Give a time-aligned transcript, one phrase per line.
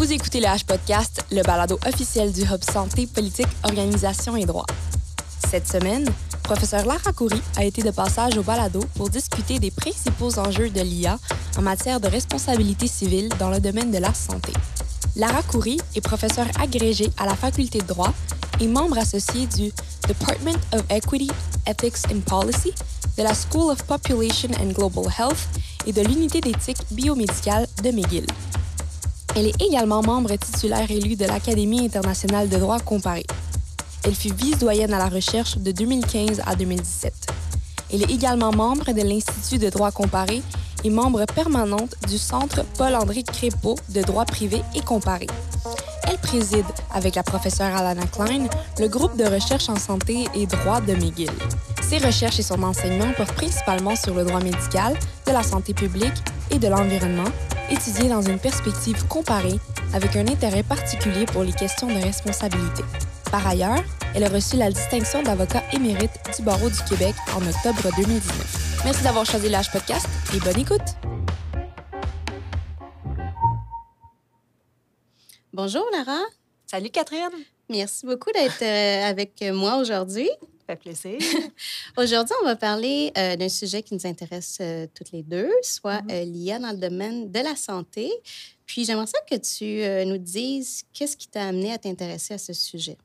[0.00, 4.64] Vous écoutez le H-Podcast, le balado officiel du Hub Santé, Politique, Organisation et Droit.
[5.50, 6.06] Cette semaine,
[6.42, 10.80] professeur Lara Coury a été de passage au balado pour discuter des principaux enjeux de
[10.80, 11.18] l'IA
[11.58, 14.54] en matière de responsabilité civile dans le domaine de la santé.
[15.16, 18.14] Lara Coury est professeure agrégée à la faculté de droit
[18.58, 19.70] et membre associé du
[20.08, 21.30] Department of Equity,
[21.66, 22.72] Ethics and Policy
[23.18, 25.46] de la School of Population and Global Health
[25.86, 28.24] et de l'unité d'éthique biomédicale de McGill.
[29.36, 33.24] Elle est également membre titulaire élu de l'Académie internationale de droit comparé.
[34.04, 37.12] Elle fut vice-doyenne à la recherche de 2015 à 2017.
[37.92, 40.42] Elle est également membre de l'Institut de droit comparé
[40.84, 45.26] et membre permanente du Centre Paul-André Crépeau de droit privé et comparé.
[46.08, 50.80] Elle préside, avec la professeure Alana Klein, le groupe de recherche en santé et droit
[50.80, 51.30] de McGill.
[51.82, 56.14] Ses recherches et son enseignement portent principalement sur le droit médical, de la santé publique
[56.50, 57.30] et de l'environnement,
[57.70, 59.58] étudié dans une perspective comparée
[59.94, 62.82] avec un intérêt particulier pour les questions de responsabilité.
[63.30, 63.82] Par ailleurs,
[64.14, 68.82] elle a reçu la distinction d'avocat émérite du barreau du Québec en octobre 2019.
[68.84, 70.80] Merci d'avoir choisi l'âge podcast et bonne écoute!
[75.52, 76.20] Bonjour Lara.
[76.66, 77.28] Salut Catherine.
[77.68, 80.30] Merci beaucoup d'être euh, avec moi aujourd'hui.
[80.70, 81.18] Ça fait plaisir.
[81.96, 86.02] aujourd'hui, on va parler euh, d'un sujet qui nous intéresse euh, toutes les deux, soit
[86.02, 86.32] Mhm.
[86.32, 88.08] l'IA dans le domaine de la santé.
[88.66, 92.52] Puis j'aimerais ça que tu nous dises qu'est-ce qui t'a amené à t'intéresser à ce
[92.52, 92.96] sujet?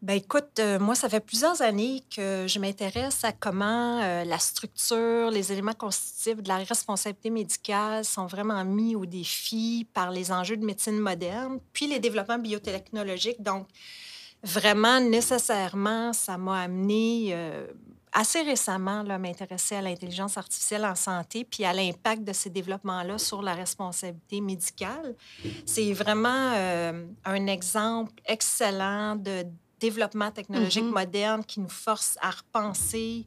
[0.00, 4.38] Ben écoute, euh, moi, ça fait plusieurs années que je m'intéresse à comment euh, la
[4.38, 10.30] structure, les éléments constitutifs de la responsabilité médicale sont vraiment mis au défi par les
[10.30, 13.42] enjeux de médecine moderne, puis les développements biotechnologiques.
[13.42, 13.66] Donc,
[14.48, 17.66] vraiment, nécessairement, ça m'a amené euh,
[18.12, 22.50] assez récemment là, à m'intéresser à l'intelligence artificielle en santé, puis à l'impact de ces
[22.50, 25.14] développements-là sur la responsabilité médicale.
[25.66, 29.44] C'est vraiment euh, un exemple excellent de
[29.78, 30.90] développement technologique Mhm.
[30.90, 33.26] moderne qui nous force à repenser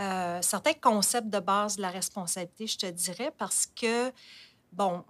[0.00, 4.10] euh, certains concepts de base de la responsabilité, je te dirais, parce que,
[4.72, 5.04] bon,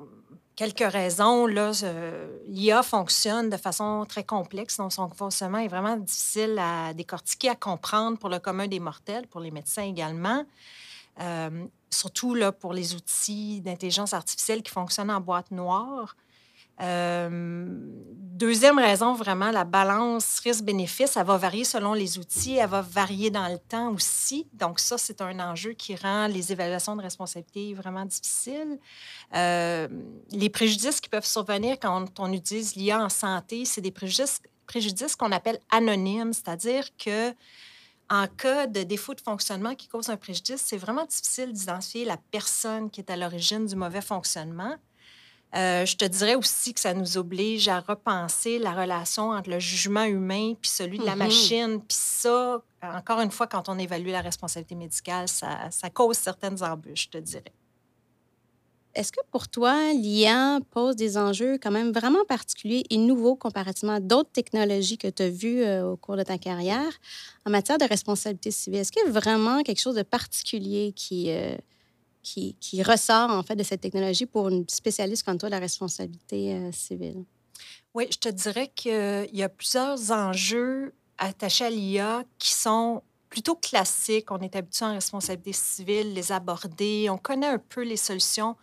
[0.57, 6.95] quelques raisons, l'IA fonctionne de façon très complexe, donc son fonctionnement est vraiment difficile à
[6.95, 10.45] décortiquer, à comprendre pour le commun des mortels, pour les médecins également.
[11.21, 16.17] Euh, surtout là, pour les outils d'intelligence artificielle qui fonctionnent en boîte noire.
[16.81, 17.67] Euh,
[18.37, 23.31] deuxième raison, vraiment, la balance risque-bénéfice, elle va varier selon les outils, elle va varier
[23.31, 24.47] dans le temps aussi.
[24.53, 28.79] Donc, ça, c'est un enjeu qui rend les évaluations de responsabilité vraiment difficiles.
[29.35, 29.89] Euh,
[30.31, 35.17] les préjudices qui peuvent survenir quand on, utilise l'IA en santé, c'est des préjudices, préjudices
[35.17, 37.33] qu'on appelle anonymes, c'est-à-dire que
[38.09, 42.17] en cas de défaut de fonctionnement qui cause un préjudice, c'est vraiment difficile d'identifier la
[42.31, 44.77] personne qui est à l'origine du mauvais fonctionnement.
[45.57, 49.59] Euh, je te dirais aussi que ça nous oblige à repenser la relation entre le
[49.59, 51.19] jugement humain puis celui de la Mhm.
[51.19, 51.81] machine.
[51.81, 56.63] Puis ça, encore une fois, quand on évalue la responsabilité médicale, ça, ça cause certaines
[56.63, 57.53] embûches, je te dirais.
[58.95, 63.95] Est-ce que pour toi, l'IA pose des enjeux quand même vraiment particuliers et nouveaux comparativement
[63.97, 66.91] à d'autres technologies que tu as vues euh, au cours de ta carrière
[67.45, 68.81] en matière de responsabilité civile?
[68.81, 71.57] Est-ce qu'il y a vraiment quelque chose de particulier qui, euh,
[72.27, 76.73] qui, ressort en fait de cette technologie pour une spécialiste comme toi la responsabilité euh,
[76.73, 77.25] civile?
[77.95, 83.55] Oui, je te dirais qu'il y a plusieurs enjeux attachés à l'IA qui sont plutôt
[83.55, 84.31] classiques.
[84.31, 88.57] On est habitué en responsabilité civile, les aborder, on connaît un peu les solutions,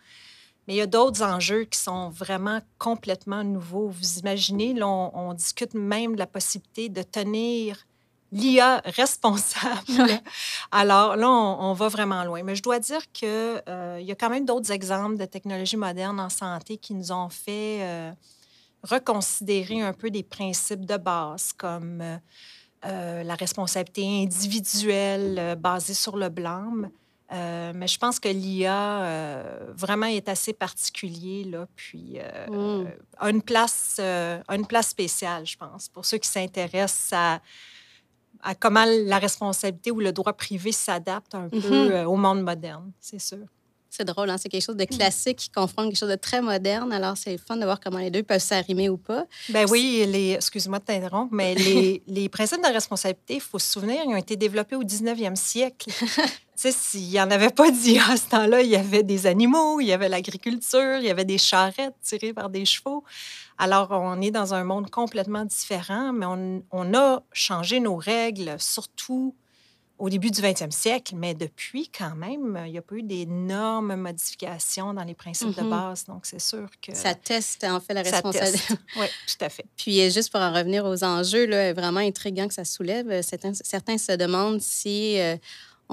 [0.66, 3.88] mais il y a d'autres enjeux qui sont vraiment complètement nouveaux.
[3.88, 7.86] Vous imaginez, on discute même de la possibilité de tenir
[8.34, 9.80] l'IA responsable.
[9.88, 10.20] Ouais.
[10.70, 12.42] Alors là, on, on va vraiment loin.
[12.42, 16.28] Mais je dois dire qu'il y a quand même d'autres exemples de technologies modernes en
[16.28, 18.12] santé qui nous ont fait euh,
[18.82, 22.16] reconsidérer un peu des principes de base comme euh,
[22.86, 26.90] euh, la responsabilité individuelle euh, basée sur le blâme.
[27.32, 32.86] Euh, mais je pense que l'IA euh, vraiment est assez particulier, là, puis euh, Mm.
[33.18, 37.40] a, une place, euh, a une place spéciale, je pense, pour ceux qui s'intéressent à,
[38.44, 41.90] à comment la responsabilité ou le droit privé s'adapte un peu Mhm.
[41.90, 43.38] euh, au monde moderne, c'est sûr.
[43.96, 44.38] C'est drôle, hein?
[44.38, 46.92] c'est quelque chose de classique qui confronte quelque chose de très moderne.
[46.92, 49.24] Alors, c'est fun de voir comment les deux peuvent s'arrimer ou pas.
[49.50, 53.70] Ben oui, les, excuse-moi de t'interrompre, mais les, les principes de responsabilité, il faut se
[53.70, 55.90] souvenir, ils ont été développés au 19e siècle.
[56.00, 56.02] tu
[56.56, 59.78] sais, s'il n'y en avait pas d'IA à ce temps-là, il y avait des animaux,
[59.80, 63.04] il y avait l'agriculture, il y avait des charrettes tirées par des chevaux.
[63.58, 68.56] Alors, on est dans un monde complètement différent, mais on, on a changé nos règles,
[68.58, 69.34] surtout
[69.96, 73.94] au début du 20e siècle, mais depuis, quand même, il n'y a pas eu d'énormes
[73.94, 75.70] modifications dans les principes de Mhm.
[75.70, 76.04] base.
[76.06, 76.92] Donc, c'est sûr que.
[76.94, 78.74] Ça teste, en fait, la responsabilité.
[78.96, 79.64] Oui, tout à fait.
[79.76, 83.22] Puis, euh, juste pour en revenir aux enjeux, là, vraiment intriguant que ça soulève, euh,
[83.22, 85.36] certains, certains se demandent si euh,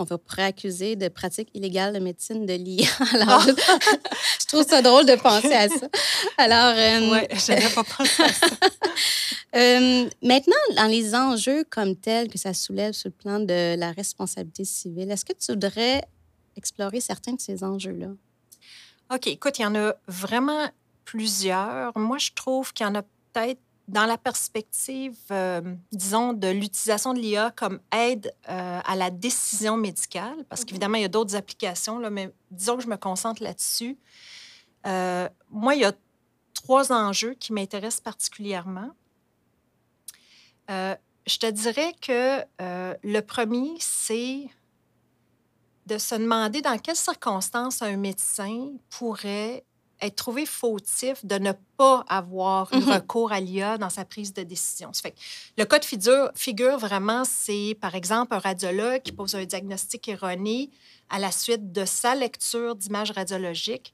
[0.01, 2.89] on va pourrait accuser de pratique illégale de médecine de l'IA.
[3.13, 5.87] Alors, je trouve ça drôle de penser à ça.
[6.37, 8.47] Alors, euh, n'avais pas pensé à ça.
[9.55, 13.91] euh, maintenant, dans les enjeux comme tels que ça soulève sur le plan de la
[13.91, 16.03] responsabilité civile, est-ce que tu voudrais
[16.57, 18.07] explorer certains de ces enjeux-là?
[19.13, 20.69] OK, écoute, il y en a vraiment
[21.05, 21.95] plusieurs.
[21.97, 23.59] Moi, je trouve qu'il y en a peut-être
[23.91, 25.61] dans la perspective, euh,
[25.91, 31.01] disons, de l'utilisation de l'IA comme aide euh, à la décision médicale, parce qu'évidemment, il
[31.01, 33.97] y a d'autres applications, là, mais disons que je me concentre là-dessus.
[34.87, 35.91] Euh, moi, il y a
[36.53, 38.91] trois enjeux qui m'intéressent particulièrement.
[40.69, 42.45] Je te dirais que
[43.03, 44.47] le premier, c'est
[45.87, 49.65] de se demander dans quelles circonstances un médecin pourrait
[50.01, 52.91] être trouvé fautif de ne pas avoir eu Mhm.
[52.93, 54.91] recours à l'IA dans sa prise de décision.
[54.93, 55.17] Ça fait que
[55.57, 60.07] le cas de figure, figure vraiment, c'est par exemple un radiologue qui pose un diagnostic
[60.09, 60.69] erroné
[61.09, 63.93] à la suite de sa lecture d'images radiologiques,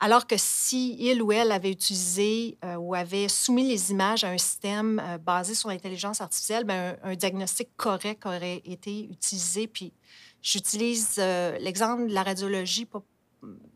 [0.00, 4.28] alors que si il ou elle avait utilisé euh, ou avait soumis les images à
[4.28, 9.66] un système euh, basé sur l'intelligence artificielle, ben, un, un diagnostic correct aurait été utilisé.
[9.66, 9.92] Puis
[10.40, 12.84] j'utilise euh, l'exemple de la radiologie.
[12.84, 13.02] Pas,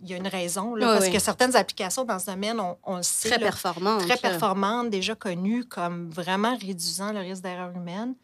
[0.03, 1.13] il y a une raison, là, Oui, parce oui.
[1.13, 3.51] que certaines applications dans ce domaine, on, on le sait, Très là,
[4.01, 8.15] très performantes, déjà connues comme vraiment réduisant le risque d'erreur humaine.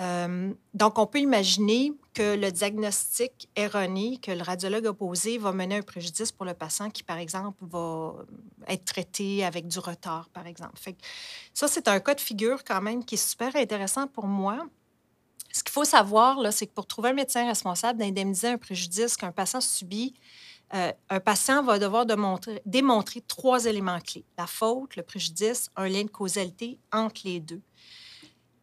[0.00, 5.52] Euh, donc, on peut imaginer que le diagnostic erroné que le radiologue a posé va
[5.52, 8.14] mener à un préjudice pour le patient qui, par exemple, va
[8.68, 10.76] être traité avec du retard, par exemple.
[10.76, 11.00] Fait que
[11.52, 14.66] ça, c'est un cas de figure quand même qui est super intéressant pour moi.
[15.50, 19.32] Ce qu'il faut savoir, c'est que pour trouver un médecin responsable d'indemniser un préjudice qu'un
[19.32, 20.14] patient subit,
[20.74, 24.24] euh, un patient va devoir démontrer, trois éléments clés.
[24.36, 27.62] La faute, le préjudice, un lien de causalité entre les deux.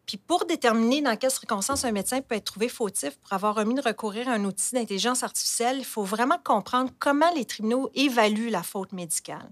[0.06, 3.74] Puis pour déterminer dans quelles circonstances un médecin peut être trouvé fautif pour avoir omis
[3.74, 8.50] de recourir à un outil d'intelligence artificielle, il faut vraiment comprendre comment les tribunaux évaluent
[8.50, 9.50] la faute médicale.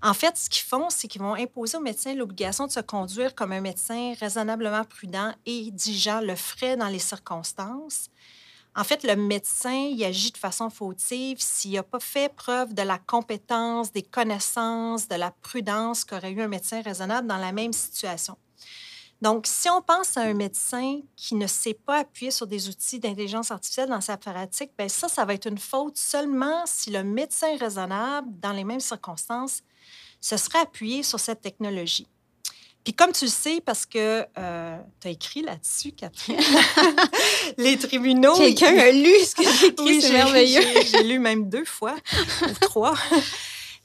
[0.00, 3.34] En fait, ce qu'ils font, c'est qu'ils vont imposer au médecin l'obligation de se conduire
[3.34, 8.08] comme un médecin raisonnablement prudent et diligent le ferait dans les circonstances.
[8.76, 12.82] En fait, le médecin, il agit de façon fautive s'il n'a pas fait preuve de
[12.82, 17.72] la compétence, des connaissances, de la prudence qu'aurait eu un médecin raisonnable dans la même
[17.72, 18.36] situation.
[19.20, 23.00] Donc, si on pense à un médecin qui ne s'est pas appuyé sur des outils
[23.00, 27.02] d'intelligence artificielle dans sa pratique, bien ça, ça va être une faute seulement si le
[27.02, 29.62] médecin raisonnable, dans les mêmes circonstances,
[30.20, 32.06] se serait appuyé sur cette technologie.
[32.84, 36.38] Puis comme tu le sais, parce que euh, tu as écrit là-dessus, Catherine,
[37.58, 38.34] les tribunaux...
[38.36, 40.62] Quelqu'un a lu ce que j'ai écrit, Oui, c'est merveilleux.
[40.90, 41.96] j'ai- lu même deux fois
[42.42, 42.94] ou trois.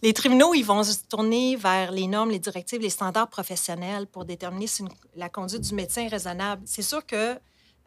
[0.02, 4.26] Les tribunaux, ils vont se tourner vers les normes, les directives, les standards professionnels pour
[4.26, 6.62] déterminer si une- la conduite du médecin est raisonnable.
[6.66, 7.38] C'est sûr que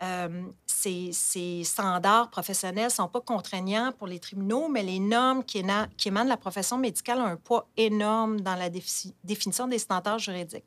[0.03, 5.43] euh, ces, ces standards professionnels ne sont pas contraignants pour les tribunaux, mais les normes
[5.45, 9.79] qui, émanent de la profession médicale ont un poids énorme dans la défi- définition des
[9.79, 10.65] standards juridiques.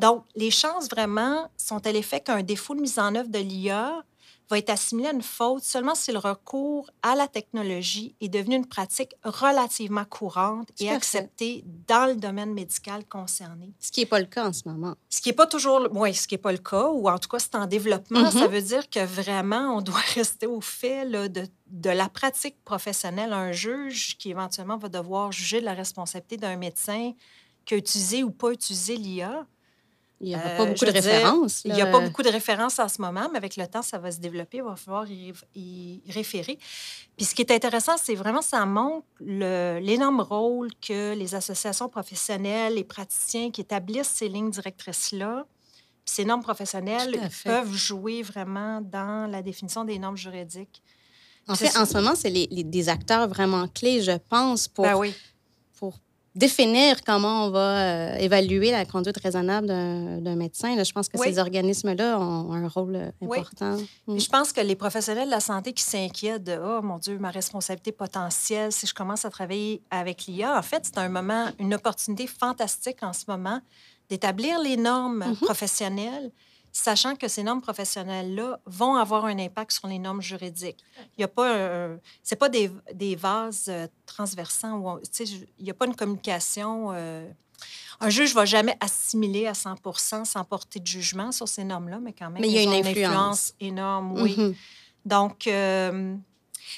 [0.00, 4.02] Donc, les chances vraiment sont à l'effet qu'un défaut de mise en œuvre de l'IA
[4.48, 8.56] va être assimilé à une faute seulement si le recours à la technologie est devenu
[8.56, 13.72] une pratique relativement courante et acceptée dans le domaine médical concerné.
[13.78, 14.96] Ce qui n'est pas le cas en ce moment.
[15.08, 17.28] Ce qui n'est pas toujours, oui, ce qui n'est pas le cas, ou en tout
[17.28, 18.30] cas c'est en développement, Mhm.
[18.32, 22.56] ça veut dire que vraiment on doit rester au fait là, de, de la pratique
[22.64, 23.32] professionnelle.
[23.32, 27.12] Un juge qui éventuellement va devoir juger de la responsabilité d'un médecin
[27.66, 29.46] qui a utilisé ou pas utilisé l'IA.
[30.22, 31.62] Il n'y a Euh, pas beaucoup je de références.
[31.64, 33.96] Il n'y a pas beaucoup de références en ce moment, mais avec le temps, ça
[33.98, 34.58] va se développer.
[34.58, 36.58] Il va falloir y, y référer.
[37.16, 42.74] Puis ce qui est intéressant, c'est vraiment ça montre l'énorme rôle que les associations professionnelles,
[42.74, 45.46] les praticiens qui établissent ces lignes directrices-là,
[46.04, 50.82] puis ces normes professionnelles peuvent jouer vraiment dans la définition des normes juridiques.
[51.48, 54.84] En fait, en ce moment, c'est les, les- des acteurs vraiment clés, je pense, pour,
[54.84, 55.14] Ben oui.
[56.34, 60.76] Définir comment on va euh, évaluer la conduite raisonnable d'un médecin.
[60.76, 61.26] Là, je pense que Oui.
[61.32, 63.38] ces organismes-là ont un rôle euh, Oui.
[63.40, 63.76] important.
[64.06, 64.18] Mm.
[64.18, 67.30] Je pense que les professionnels de la santé qui s'inquiètent de Oh mon Dieu, ma
[67.30, 71.74] responsabilité potentielle si je commence à travailler avec l'IA, en fait, c'est un moment, une
[71.74, 73.60] opportunité fantastique en ce moment
[74.08, 75.36] d'établir les normes Mhm.
[75.36, 76.30] professionnelles,
[76.72, 80.82] sachant que ces normes professionnelles-là vont avoir un impact sur les normes juridiques.
[81.16, 81.88] Il y a pas
[82.22, 85.00] c'est pas des, des vases euh, transversants où on-
[85.58, 86.90] il n'y a pas une communication.
[86.92, 87.28] euh,
[88.00, 91.98] un juge ne va jamais assimiler à 100% sans porter de jugement sur ces normes-là,
[92.00, 93.52] mais quand même, Mais il y a une influence.
[93.60, 94.34] énorme, oui.
[94.38, 94.54] Mhm.
[95.04, 96.16] Donc, euh,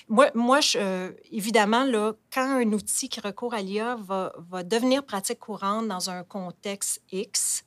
[0.09, 5.05] moi, moi je, évidemment, là, quand un outil qui recourt à l'IA va, va, devenir
[5.05, 7.65] pratique courante dans un contexte X,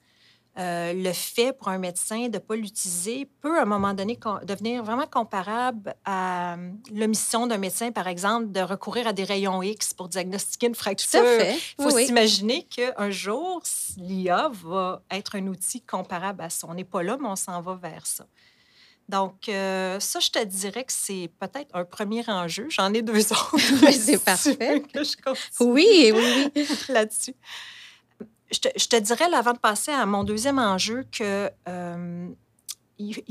[0.58, 4.18] euh, le fait pour un médecin de ne pas l'utiliser peut, à un moment donné,
[4.44, 9.62] devenir vraiment comparable à euh, l'omission d'un médecin, par exemple, de recourir à des rayons
[9.62, 11.22] X pour diagnostiquer une fracture.
[11.78, 13.62] Il faut s'imaginer qu'un jour,
[13.98, 16.68] l'IA va être un outil comparable à ça.
[16.70, 18.26] On n'est pas là, mais on s'en va vers ça.
[19.10, 22.68] Donc, euh, ça, je te dirais que c'est peut-être un premier enjeu.
[22.70, 23.60] J'en ai deux autres.
[23.92, 24.84] c'est parfait.
[24.94, 25.16] Que je
[25.60, 26.68] oui, oui, oui.
[26.90, 27.36] là-dessus
[28.52, 32.28] je te, dirais, avant de passer à mon deuxième enjeu, que euh,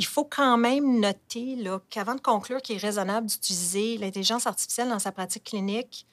[0.03, 1.59] faut quand même noter
[1.91, 6.07] qu'avant de conclure qu'il est raisonnable d'utiliser l'intelligence artificielle dans sa pratique clinique,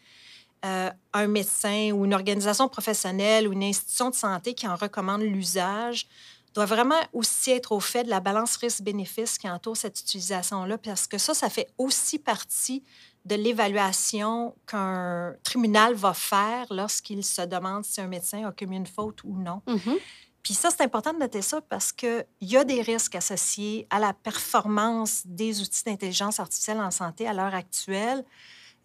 [0.63, 5.21] euh, un médecin ou une organisation professionnelle ou une institution de santé qui en recommande
[5.21, 6.07] l'usage
[6.53, 11.07] doit vraiment aussi être au fait de la balance risque-bénéfice qui entoure cette utilisation-là, parce
[11.07, 12.83] que ça, ça fait aussi partie
[13.25, 18.87] de l'évaluation qu'un tribunal va faire lorsqu'il se demande si un médecin a commis une
[18.87, 19.61] faute ou non.
[19.67, 19.97] Mm-hmm.
[20.43, 23.99] Puis ça, c'est important de noter ça parce qu'il y a des risques associés à
[23.99, 28.25] la performance des outils d'intelligence artificielle en santé à l'heure actuelle.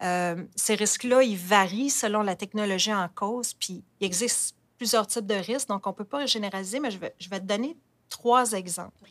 [0.03, 5.25] Euh, ces risques-là, ils varient selon la technologie en cause, puis il existe plusieurs types
[5.25, 7.75] de risques, donc on ne peut pas généraliser, mais je vais, je vais te donner
[8.09, 9.09] trois exemples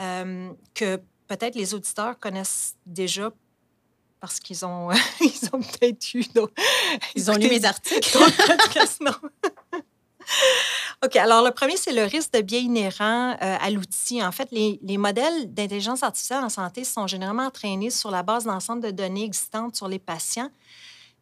[0.00, 3.30] euh, que peut-être les auditeurs connaissent déjà
[4.26, 4.90] parce qu'ils ont,
[5.20, 6.24] ils ont peut-être eu
[7.14, 8.18] Ils ont lu mes articles.
[9.00, 9.12] non?
[11.04, 11.16] OK.
[11.16, 14.24] Alors, le premier, c'est le risque de biais inhérent euh, à l'outil.
[14.24, 18.44] En fait, les, les modèles d'intelligence artificielle en santé sont généralement entraînés sur la base
[18.44, 20.50] d'ensemble de données existantes sur les patients.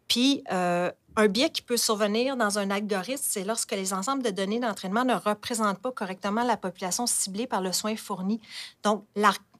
[0.08, 4.30] Puis, euh, un biais qui peut survenir dans un algorithme, c'est lorsque les ensembles de
[4.30, 8.40] données d'entraînement ne représentent pas correctement la population ciblée par le soin fourni.
[8.82, 9.04] Donc,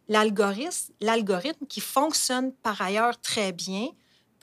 [0.09, 3.89] l'algorithme qui fonctionne par ailleurs très bien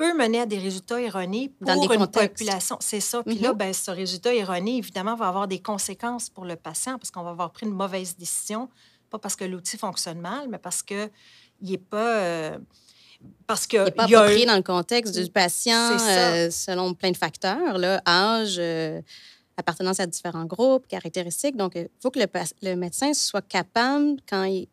[0.02, 2.78] peut mener à des résultats erronés pour Dans une population.
[2.80, 3.22] C'est ça.
[3.22, 3.58] Puis là, mm-hmm.
[3.58, 7.30] ben, ce résultat erroné, évidemment, va avoir des conséquences pour le patient parce qu'on va
[7.30, 8.68] avoir pris une mauvaise décision,
[9.12, 11.10] pas parce que l'outil fonctionne mal, mais parce qu'il
[11.62, 12.18] n'est pas...
[12.18, 12.58] Euh,
[13.46, 17.18] parce que il n'est pas approprié dans le contexte du patient euh, selon plein de
[17.18, 19.00] facteurs, là, âge, euh,
[19.56, 21.56] appartenance à différents groupes, caractéristiques.
[21.56, 22.26] Donc, il faut que le,
[22.64, 24.68] le, médecin soit capable, quand il,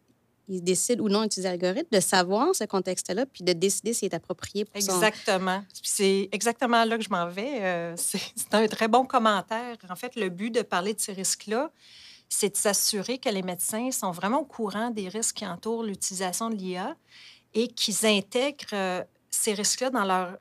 [0.49, 4.15] il décide ou non d'utiliser l'algorithme, de savoir ce contexte-là, puis de décider s'il est
[4.15, 5.63] approprié pour Exactement.
[5.83, 7.63] C'est exactement là que je m'en vais.
[7.63, 9.77] Euh, c'est un très bon commentaire.
[9.89, 11.71] En fait, le but de parler de ces risques-là,
[12.29, 16.51] c'est de s'assurer que les médecins sont vraiment au courant des risques qui entourent l'utilisation
[16.51, 16.97] de l'IA
[17.55, 20.39] et qu'ils intègrent euh, ces risques-là dans leur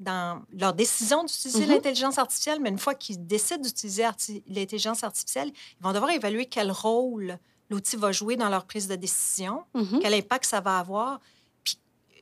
[0.00, 1.68] dans leur décision d'utiliser mm-hmm.
[1.68, 4.04] l'intelligence artificielle, mais une fois qu'ils décident d'utiliser
[4.48, 7.38] l'intelligence artificielle, ils vont devoir évaluer quel rôle
[7.70, 10.00] l'outil va jouer dans leur prise de décision, mm-hmm.
[10.00, 11.20] quel impact ça va avoir.
[11.62, 11.78] Puis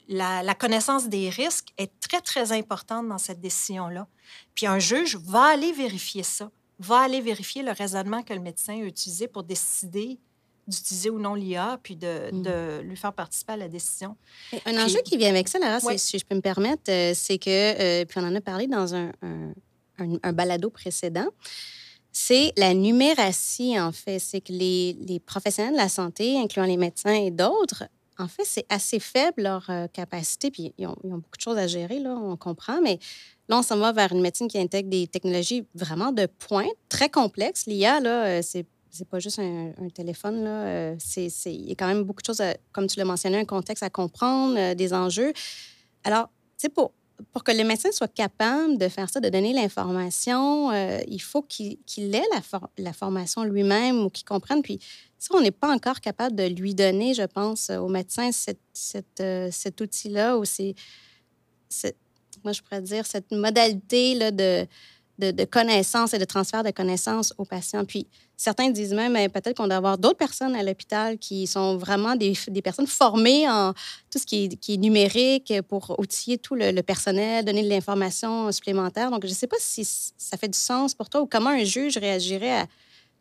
[0.09, 4.07] la, connaissance des risques est très, très importante dans cette décision-là.
[4.55, 8.75] Puis un juge va aller vérifier ça, va aller vérifier le raisonnement que le médecin
[8.75, 10.19] a utilisé pour décider
[10.69, 12.43] d'utiliser ou non l'IA, puis de, mm.
[12.43, 14.17] de, lui faire participer à la décision.
[14.65, 17.51] un enjeu qui vient avec ça, Lara, si je peux me permettre, euh, c'est que,
[17.51, 19.11] euh, puis on en a parlé dans un,
[19.99, 21.27] un, un balado précédent,
[22.13, 24.19] c'est la numératie, en fait.
[24.19, 27.85] C'est que les, professionnels de la santé, incluant les médecins et d'autres,
[28.19, 30.51] en fait, c'est assez faible leur euh, capacité.
[30.51, 32.81] Puis ils ont, beaucoup de choses à gérer, là, on comprend.
[32.83, 32.99] Mais
[33.49, 37.09] là, on s'en va vers une médecine qui intègre des technologies vraiment de pointe, très
[37.09, 37.67] complexes.
[37.67, 40.45] L'IA, là, euh, c'est c'est pas juste un, téléphone.
[40.45, 40.51] Là.
[40.51, 42.43] Euh, c'est, il y a quand même beaucoup de choses,
[42.73, 45.33] comme tu l'as mentionné, un contexte à comprendre, des enjeux.
[46.05, 46.29] Alors,
[46.63, 46.93] sais, pour,
[47.33, 51.43] pour que le médecin soit capable de faire ça, de donner l'information, euh, il faut
[51.43, 52.25] qu'il ait
[52.79, 54.63] la, formation lui-même ou qu'il comprenne.
[54.63, 54.81] Puis,
[55.19, 58.31] ça, on n'est pas encore capable de lui donner, je pense, au médecin
[59.21, 60.75] euh, cet outil-là ou c'est,
[62.45, 64.67] moi, je pourrais dire, cette modalité là, de,
[65.31, 67.85] de, connaissances et de transfert de connaissances aux patients.
[67.85, 68.07] Puis,
[68.43, 72.37] Certains disent même peut-être qu'on doit avoir d'autres personnes à l'hôpital qui sont vraiment des,
[72.49, 73.73] des, personnes formées en
[74.11, 78.51] tout ce qui est, qui est numérique pour outiller tout le, personnel, donner de l'information
[78.51, 79.13] supplémentaire.
[79.13, 81.63] Donc, je ne sais pas si ça fait du sens pour toi ou comment un
[81.63, 82.67] juge réagirait à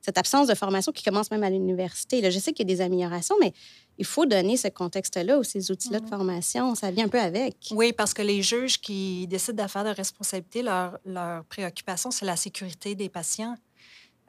[0.01, 2.29] cette absence de formation qui commence même à l'université.
[2.29, 3.53] Je sais qu'il y a des améliorations, mais
[3.97, 6.09] il faut donner ce contexte-là ou ces outils-là de mm-hmm.
[6.09, 6.75] formation.
[6.75, 7.55] Ça vient un peu avec.
[7.71, 12.35] Oui, parce que les juges qui décident d'affaires de responsabilité, leur, leur préoccupation, c'est la
[12.35, 13.55] sécurité des patients.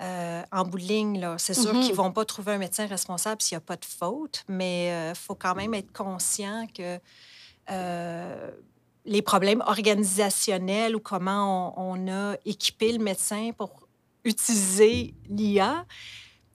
[0.01, 1.95] Euh, en bout de ligne, c'est sûr qu'ils ne mm-hmm.
[1.95, 5.15] vont pas trouver un médecin responsable s'il n'y a pas de faute, mais il euh,
[5.15, 6.99] faut quand même être conscient que
[7.71, 8.51] euh,
[9.05, 13.82] les problèmes organisationnels ou comment on, a équipé le médecin pour
[14.25, 15.87] utiliser l'IA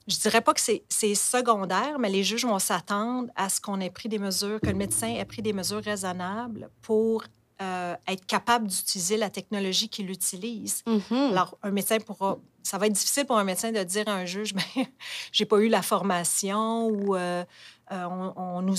[0.08, 3.90] je dirais pas que c'est secondaire, mais les juges vont s'attendre à ce qu'on ait
[3.90, 7.24] pris des mesures, que le médecin ait pris des mesures raisonnables pour
[7.60, 10.82] euh, être capable d'utiliser la technologie qu'il utilise.
[10.86, 11.32] Mm-hmm.
[11.32, 12.38] Alors, un médecin pourra.
[12.62, 14.88] Ça va être difficile pour un médecin de dire à un juge, mais
[15.32, 17.44] j'ai pas eu la formation ou euh,
[17.92, 18.04] euh,
[18.36, 18.76] on, nous,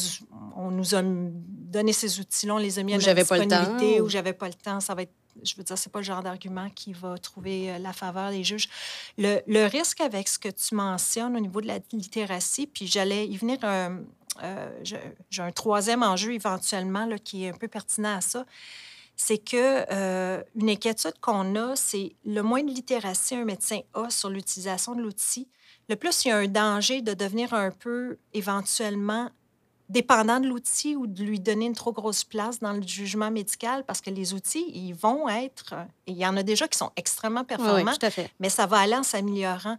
[0.55, 4.33] on nous a donné ces outils-là, on les a mis à notre disponibilité ou j'avais
[4.33, 4.79] pas le temps.
[4.79, 7.93] Ça va être je veux dire, c'est pas le genre d'argument qui va trouver la
[7.93, 8.69] faveur des juges.
[9.17, 13.37] Le, risque avec ce que tu mentionnes au niveau de la littératie, puis j'allais y
[13.37, 13.59] venir
[14.43, 18.45] euh, j'ai un troisième enjeu éventuellement là, qui est un peu pertinent à ça,
[19.15, 24.09] c'est que euh, une inquiétude qu'on a, c'est le moins de littératie un médecin a
[24.09, 25.49] sur l'utilisation de l'outil,
[25.89, 29.29] le plus il y a un danger de devenir un peu éventuellement
[29.89, 33.83] dépendant de l'outil ou de lui donner une trop grosse place dans le jugement médical
[33.85, 35.73] parce que les outils, ils vont être,
[36.05, 37.97] il y en a déjà qui sont extrêmement performants,
[38.39, 39.77] mais ça va aller en s'améliorant.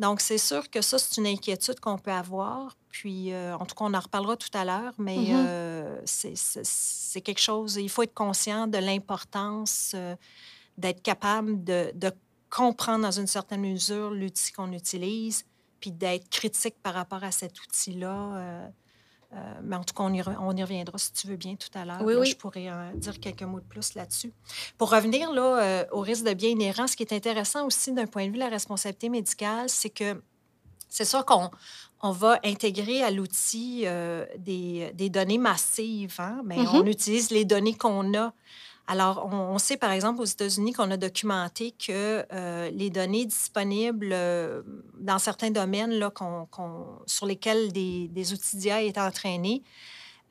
[0.00, 2.76] Donc, c'est sûr que ça, c'est une inquiétude qu'on peut avoir.
[2.88, 7.40] Puis, euh, en tout cas, on en reparlera tout à l'heure, mais euh, c'est quelque
[7.40, 10.16] chose, il faut être conscient de l'importance euh,
[10.78, 12.10] d'être capable de, de,
[12.50, 15.44] comprendre dans une certaine mesure l'outil qu'on utilise,
[15.80, 18.70] puis d'être critique par rapport à cet outil-là
[19.34, 21.76] euh, mais en tout cas, on y, on y, reviendra si tu veux bien tout
[21.76, 22.02] à l'heure.
[22.02, 24.32] Oui, Je pourrais euh, dire quelques mots de plus là-dessus.
[24.78, 28.06] Pour revenir là, euh, au risque de biais inhérent, ce qui est intéressant aussi d'un
[28.06, 30.22] point de vue de la responsabilité médicale, c'est que
[30.88, 31.50] c'est sûr qu'on
[32.02, 33.86] on va intégrer à l'outil
[34.38, 36.82] des, des, données massives, hein, mais mm-hmm.
[36.82, 38.32] on utilise les données qu'on a.
[38.86, 44.10] Alors, on, sait par exemple aux États-Unis qu'on a documenté que euh, les données disponibles
[44.12, 44.62] euh,
[44.98, 46.12] dans certains domaines là,
[47.06, 49.62] sur lesquels des, outils d'IA étaient entraînés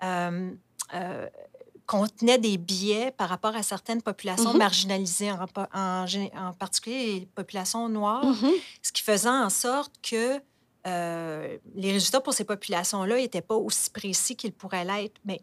[0.04, 0.52] euh,
[1.88, 4.58] contenaient des biais par rapport à certaines populations mm-hmm.
[4.58, 8.52] marginalisées, en, en, particulier les populations noires, mm-hmm.
[8.84, 10.40] ce qui faisait en sorte que
[10.86, 15.20] les résultats pour ces populations-là n'étaient pas aussi précis qu'ils pourraient l'être.
[15.26, 15.42] Mais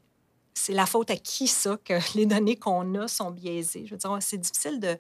[0.61, 3.87] c'est la faute à qui ça que les données qu'on a sont biaisées?
[3.87, 4.99] Je veux dire, c'est difficile de.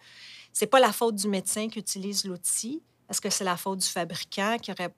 [0.52, 2.82] C'est pas la faute du médecin qui utilise l'outil.
[3.08, 4.94] Est-ce que c'est la faute du fabricant qui aurait.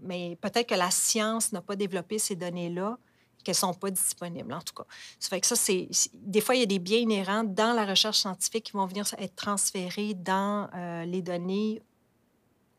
[0.00, 2.98] Mais peut-être que la science n'a pas développé ces données-là,
[3.44, 4.86] qu'elles ne sont pas disponibles, en tout cas.
[5.18, 5.88] Ça fait que ça, c'est.
[6.14, 9.04] Des fois, il y a des biais inhérents dans la recherche scientifique qui vont venir
[9.18, 11.82] être transférés dans euh, les données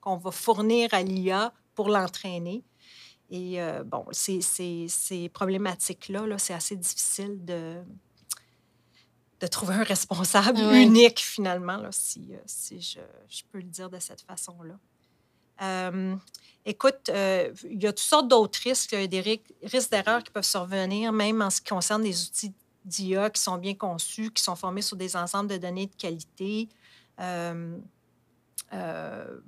[0.02, 2.64] qu'on va fournir à l'IA pour l'entraîner.
[3.30, 7.82] Et euh, bon, ces, ces, problématiques-là, -là, c'est assez difficile de,
[9.40, 13.90] de trouver un responsable unique, finalement, là, si, euh, si je, je, peux le dire
[13.90, 14.76] de cette façon-là.
[15.62, 16.16] Euh,
[16.66, 21.42] écoute, il y a toutes sortes d'autres risques, des risques d'erreur qui peuvent survenir, même
[21.42, 22.54] en ce qui concerne des outils
[22.86, 26.68] d'IA qui sont bien conçus, qui sont formés sur des ensembles de données de qualité.
[28.74, 29.40] Euh,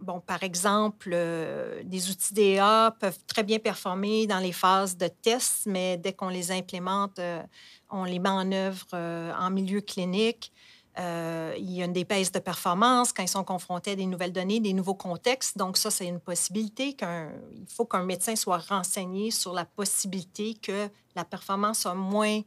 [0.00, 5.08] bon, par exemple, euh, des outils DA peuvent très bien performer dans les phases de
[5.08, 7.42] test, mais dès qu'on les implémente, euh,
[7.90, 10.52] on les met en œuvre euh, en milieu clinique.
[10.98, 14.60] il y a une dépaisse de performance quand ils sont confrontés à des nouvelles données,
[14.60, 15.58] des nouveaux contextes.
[15.58, 16.94] Donc, ça, c'est une possibilité.
[16.94, 22.40] Qu'un, il faut qu'un médecin soit renseigné sur la possibilité que la performance soit moins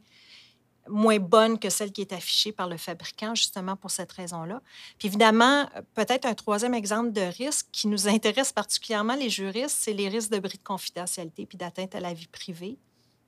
[0.88, 4.60] moins bonne que celle qui est affichée par le fabricant, justement pour cette raison-là.
[4.98, 9.92] Puis évidemment, peut-être un troisième exemple de risque qui nous intéresse particulièrement les juristes, c'est
[9.92, 12.78] les risques de bris de confidentialité puis d'atteinte à la vie privée.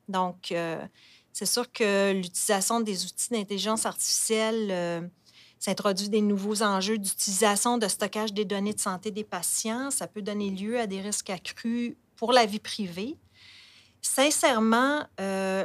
[0.08, 0.84] Donc, euh,
[1.32, 5.00] c'est sûr que l'utilisation des outils d'intelligence artificielle euh,
[5.58, 9.90] s'introduit des nouveaux enjeux d'utilisation, de stockage des données de santé des patients.
[9.90, 13.16] Ça peut donner lieu à des risques accrus pour la vie privée.
[14.04, 15.64] Sincèrement, euh,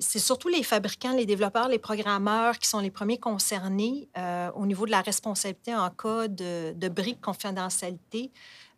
[0.00, 4.64] c'est surtout les fabricants, les développeurs, les programmeurs qui sont les premiers concernés euh, au
[4.64, 8.32] niveau de la responsabilité en cas de, de bris de confidentialité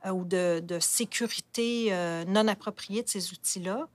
[0.05, 1.95] euh, ou de, sécurité
[2.27, 3.87] non appropriée de ces outils-là.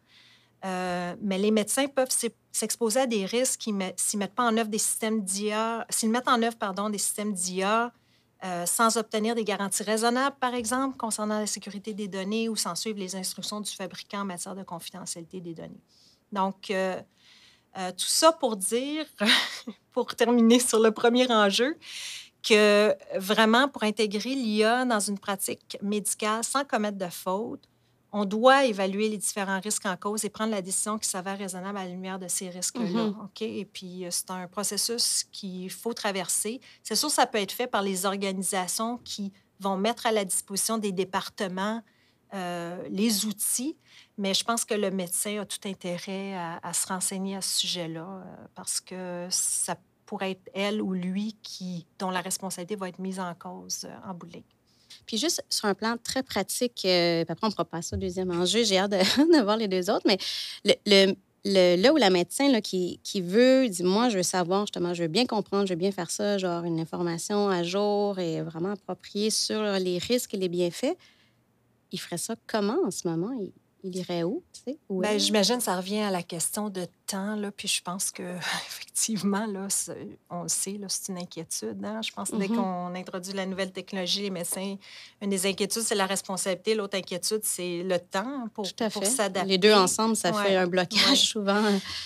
[0.63, 2.15] mais les médecins peuvent
[2.53, 6.41] s'exposer à des risques s'ils mettent pas en œuvre des systèmes d'IA, s'ils mettent en
[6.41, 7.91] œuvre pardon, des systèmes d'IA
[8.43, 12.75] euh, sans obtenir des garanties raisonnables, par exemple, concernant la sécurité des données ou sans
[12.75, 15.81] suivre les instructions du fabricant en matière de confidentialité des données.
[16.31, 17.01] Donc, euh,
[17.77, 19.05] euh, tout ça pour dire,
[19.91, 21.77] pour terminer sur le premier enjeu,
[22.47, 27.67] que vraiment, pour intégrer l'IA dans une pratique médicale sans commettre de faute,
[28.11, 31.77] on doit évaluer les différents risques en cause et prendre la décision qui s'avère raisonnable
[31.77, 32.83] à la lumière de ces risques-là.
[32.83, 33.25] Mm-hmm.
[33.25, 33.41] OK?
[33.41, 36.61] Et puis, euh, c'est un processus qu'il faut traverser.
[36.83, 40.77] C'est sûr, ça peut être fait par les organisations qui vont mettre à la disposition
[40.77, 41.81] des départements
[42.33, 43.77] euh, les outils,
[44.17, 48.01] mais je pense que le médecin a tout intérêt à, se renseigner à ce sujet-là
[48.01, 52.99] euh, parce que ça pourrait être elle ou lui qui, dont la responsabilité va être
[52.99, 54.27] mise en cause en bout
[55.07, 58.63] Puis juste sur un plan très pratique, euh, après on pourra passer au deuxième enjeu,
[58.63, 58.97] j'ai hâte de,
[59.37, 60.17] de, voir les deux autres, mais
[60.63, 61.15] le, le,
[61.45, 64.93] le, là où la médecin là, qui, qui veut, dit moi, je veux savoir justement,
[64.93, 68.41] je veux bien comprendre, je veux bien faire ça, genre une information à jour et
[68.41, 70.97] vraiment appropriée sur les risques et les bienfaits,
[71.91, 73.31] il ferait ça comment en ce moment?
[73.39, 73.51] Il,
[73.83, 74.43] il irait où?
[74.53, 77.35] Tu sais, où ben, J'imagine que ça revient à la question de temps.
[77.35, 78.23] Là, puis je pense que
[78.67, 79.67] effectivement, là,
[80.29, 81.83] on le sait, c'est une inquiétude.
[81.83, 82.01] Hein.
[82.03, 82.55] Je pense que dès mm-hmm.
[82.55, 84.75] qu'on introduit la nouvelle technologie, les médecins,
[85.21, 86.75] une des inquiétudes, c'est la responsabilité.
[86.75, 89.49] L'autre inquiétude, c'est le temps pour, pour s'adapter.
[89.49, 91.63] Les deux ensemble, ça fait un blocage souvent.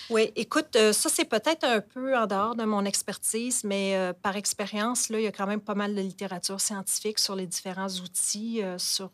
[0.09, 4.13] Oui, écoute, euh, ça, c'est peut-être un peu en dehors de mon expertise, mais euh,
[4.13, 7.47] par expérience, là, il y a quand même pas mal de littérature scientifique sur les
[7.47, 8.61] différents outils.
[8.61, 9.11] Euh, sur,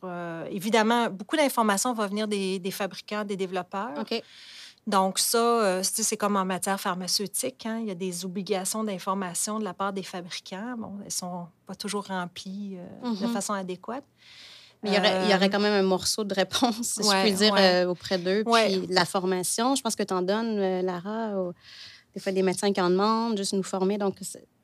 [0.51, 3.91] évidemment, beaucoup d'informations vont venir des, des, fabricants, des développeurs.
[3.99, 4.21] OK.
[4.87, 7.65] Donc, ça, euh, c'est comme en matière pharmaceutique.
[7.65, 7.79] Hein.
[7.81, 10.75] Il y a des obligations d'information de la part des fabricants.
[10.77, 13.33] Bon, elles ne sont pas toujours remplies euh, de mm-hmm.
[13.33, 14.05] façon adéquate.
[14.81, 17.03] Mais il y, aurait, il y, aurait, euh, quand même un morceau de réponse, si
[17.03, 18.45] je puis dire, auprès d'eux.
[18.45, 21.33] Puis la formation, je pense que tu en donnes, Lara,
[22.13, 23.97] des fois des médecins qui en demandent, juste nous former.
[23.97, 24.15] Donc,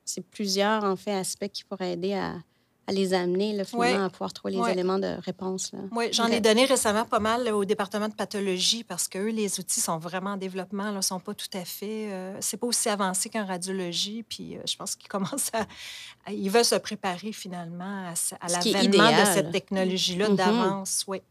[0.05, 2.36] c'est plusieurs, en fait, aspects qui pourraient aider à,
[2.85, 5.71] à les amener là, finalement, à pouvoir trouver les éléments de réponse.
[5.91, 9.59] Oui, j'en ai donné récemment pas mal au département de pathologie parce que eux, les
[9.59, 12.11] outils sont vraiment en développement, ne sont pas tout à fait.
[12.11, 14.23] Euh, c'est pas aussi avancé qu'en radiologie.
[14.23, 15.65] Puis euh, je pense qu'ils commencent à,
[16.31, 20.35] Ils veulent se préparer finalement à, l'avènement de cette technologie-là mm-hmm.
[20.35, 21.05] d'avance.
[21.07, 21.21] Oui.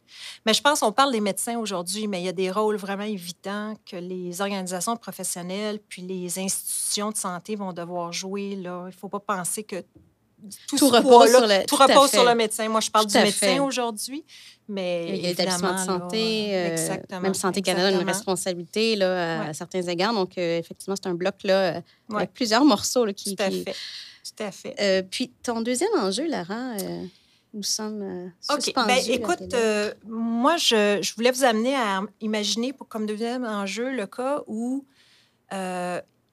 [0.46, 3.04] Mais je pense qu'on parle des médecins aujourd'hui, mais il y a des rôles vraiment
[3.04, 8.56] évidents que les organisations professionnelles puis les institutions de santé vont devoir jouer.
[8.56, 8.84] Là.
[8.84, 9.84] Il ne faut pas penser que
[10.68, 12.68] tout, repose, sur, le, tout repose sur le médecin.
[12.68, 14.24] Moi, je parle du médecin aujourd'hui,
[14.68, 19.48] mais il y a l'établissement de santé, euh, même Santé Canada a une responsabilité là,
[19.48, 20.14] à, certains égards.
[20.14, 21.80] Donc, euh, effectivement, c'est un bloc là, euh,
[22.14, 23.36] avec plusieurs morceaux là, qui...
[23.36, 23.74] Tout à fait.
[24.24, 25.06] Tout à fait.
[25.10, 26.74] puis, ton deuxième enjeu, Lara,
[27.54, 28.72] nous sommes OK.
[28.74, 29.54] Ben, écoute,
[30.06, 34.86] moi, je, je, voulais vous amener à imaginer pour, comme deuxième enjeu le cas où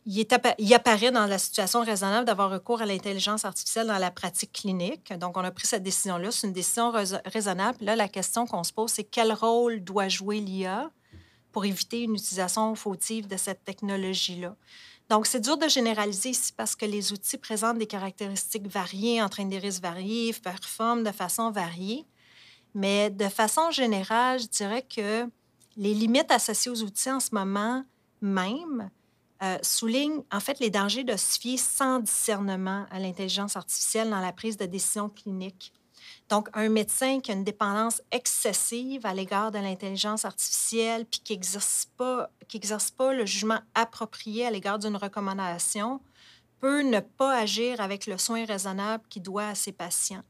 [0.10, 5.14] il, apparaît dans la situation raisonnable d'avoir recours à l'intelligence artificielle dans la pratique clinique.
[5.14, 6.32] Donc, on a pris cette décision-là.
[6.32, 6.92] C'est une décision
[7.26, 7.78] raisonnable.
[7.82, 10.90] Là, la question qu'on se pose, c'est quel rôle doit jouer l'IA
[11.52, 14.56] pour éviter une utilisation fautive de cette technologie-là?
[15.10, 19.50] Donc, c'est dur de généraliser ici parce que les outils présentent des caractéristiques variées, entraînent
[19.50, 22.06] des risques variés, performent de façon variée.
[22.74, 25.28] Mais de façon générale, je dirais que
[25.78, 27.84] les limites associées aux outils en ce moment
[28.22, 28.90] même
[29.42, 34.20] euh, souligne en fait les dangers de se fier sans discernement à l'intelligence artificielle dans
[34.20, 35.72] la prise de décision clinique.
[36.30, 41.34] Donc, un médecin qui a une dépendance excessive à l'égard de l'intelligence artificielle, puis qui
[41.34, 42.30] n'exerce pas,
[42.98, 46.02] pas le jugement approprié à l'égard d'une recommandation,
[46.60, 50.24] peut ne pas agir avec le soin raisonnable qu'il doit à ses patients.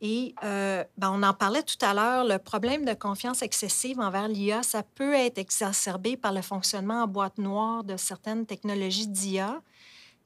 [0.00, 4.28] Et euh, ben, on en parlait tout à l'heure, le problème de confiance excessive envers
[4.28, 9.62] l'IA, ça peut être exacerbé par le fonctionnement en boîte noire de certaines technologies d'IA,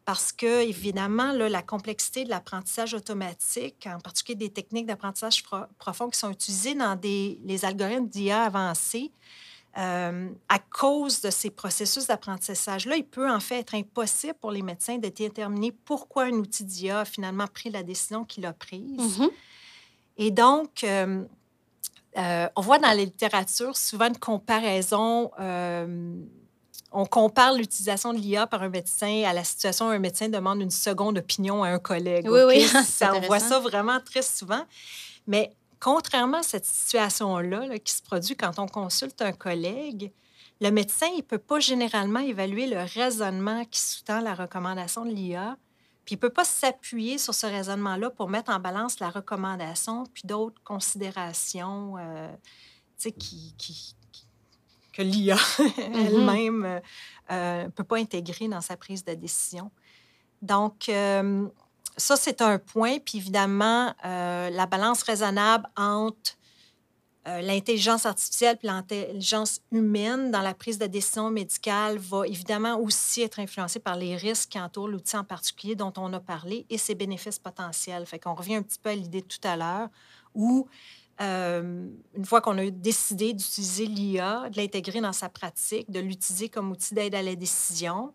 [0.04, 5.42] parce que, évidemment, là, la complexité de l'apprentissage automatique, en particulier des techniques d'apprentissage
[5.78, 9.12] profond qui sont utilisées dans des, les algorithmes d'IA avancés,
[9.78, 14.62] euh, à cause de ces processus d'apprentissage-là, il peut en fait être impossible pour les
[14.62, 19.18] médecins de déterminer pourquoi un outil d'IA a finalement pris la décision qu'il a prise.
[19.20, 19.30] Mm-hmm.
[20.16, 21.22] Et donc, euh,
[22.16, 25.30] euh, on voit dans la littérature souvent une comparaison.
[26.90, 30.62] On compare l'utilisation de l'IA par un médecin à la situation où un médecin demande
[30.62, 32.26] une seconde opinion à un collègue.
[32.28, 32.62] Oui, oui.
[32.86, 34.64] Ça, on voit ça vraiment très souvent.
[35.26, 40.12] Mais contrairement à cette situation-là qui se produit quand on consulte un collègue,
[40.60, 45.10] le médecin, il ne peut pas généralement évaluer le raisonnement qui sous-tend la recommandation de
[45.10, 45.56] l'IA
[46.08, 50.04] puis il ne peut pas s'appuyer sur ce raisonnement-là pour mettre en balance la recommandation,
[50.14, 52.32] puis d'autres considérations euh,
[52.98, 53.94] qui, qui,
[54.94, 56.06] que l'IA mm-hmm.
[56.06, 56.80] elle-même ne euh,
[57.30, 59.70] euh, peut pas intégrer dans sa prise de décision.
[60.40, 60.90] Donc,
[61.98, 62.98] ça, c'est un point.
[62.98, 66.38] Puis évidemment, la balance raisonnable entre
[67.28, 73.20] euh, l'intelligence artificielle et l'intelligence humaine dans la prise de décision médicale va évidemment aussi
[73.22, 76.78] être influencée par les risques qui entourent l'outil en particulier dont on a parlé et
[76.78, 78.06] ses bénéfices potentiels.
[78.06, 79.88] Fait qu'on revient un petit peu à l'idée de tout à l'heure
[80.34, 80.68] où
[81.20, 86.48] euh, une fois qu'on a décidé d'utiliser l'IA, de l'intégrer dans sa pratique, de l'utiliser
[86.48, 88.14] comme outil d'aide à la décision,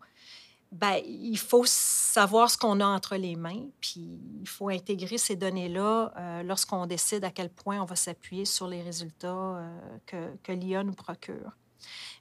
[0.74, 5.36] ben, il faut savoir ce qu'on a entre les mains, puis il faut intégrer ces
[5.36, 10.52] données-là euh, lorsqu'on décide à quel point on va s'appuyer sur les résultats euh, que,
[10.52, 11.52] l'IA nous procure.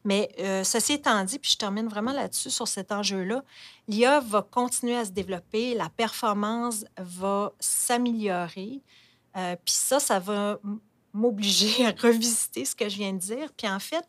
[0.04, 3.44] Mais euh, ceci étant dit, puis je termine vraiment là-dessus, sur cet enjeu-là,
[3.88, 8.82] l'IA va continuer à se développer, la performance va s'améliorer.
[9.34, 10.60] Puis ça, ça va
[11.12, 13.52] m'obliger à revisiter ce que je viens de dire.
[13.58, 14.08] Puis en fait,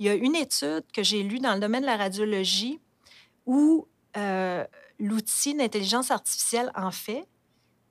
[0.00, 2.80] il y a une étude que j'ai lue dans le domaine de la radiologie
[3.46, 4.64] où euh,
[4.98, 7.26] l'outil d'intelligence artificielle, en fait,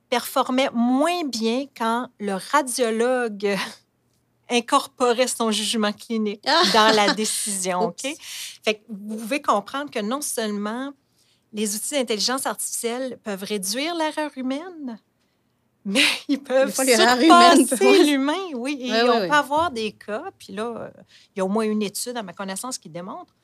[0.08, 3.56] performait moins bien quand le radiologue
[4.50, 6.62] incorporait son jugement clinique ah!
[6.72, 7.82] dans la décision.
[7.88, 8.06] OK?
[8.62, 10.92] Fait que vous pouvez comprendre que non seulement
[11.52, 14.98] les outils d'intelligence artificielle peuvent réduire l'erreur humaine,
[15.84, 18.78] mais ils peuvent surpasser l'humain, oui.
[18.80, 20.90] Et on peut avoir des cas, puis là,
[21.34, 23.34] il y a au moins une étude, à ma connaissance, qui démontre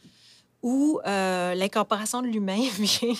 [0.63, 3.15] où euh, l'incorporation de l'humain vient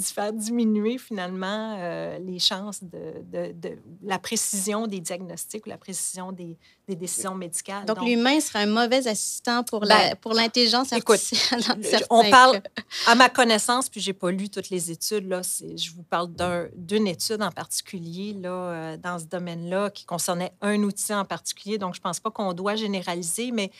[0.00, 6.32] faire diminuer finalement euh, les chances de, de, la précision des diagnostics ou la précision
[6.32, 6.56] des,
[6.88, 7.84] des décisions médicales.
[7.84, 11.60] Donc, l'humain sera un mauvais assistant pour la, ben, pour l'intelligence artificielle.
[11.60, 12.62] Écoute, on parle,
[13.06, 16.30] à ma connaissance, puis j'ai pas lu toutes les études, là, je vous parle
[16.74, 21.76] d'une étude en particulier là, euh, dans ce domaine-là qui concernait un outil en particulier.
[21.76, 23.70] Donc, je pense pas qu'on doit généraliser, mais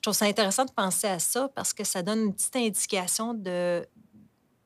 [0.00, 3.34] je trouve ça intéressant de penser à ça parce que ça donne une petite indication
[3.34, 3.86] de,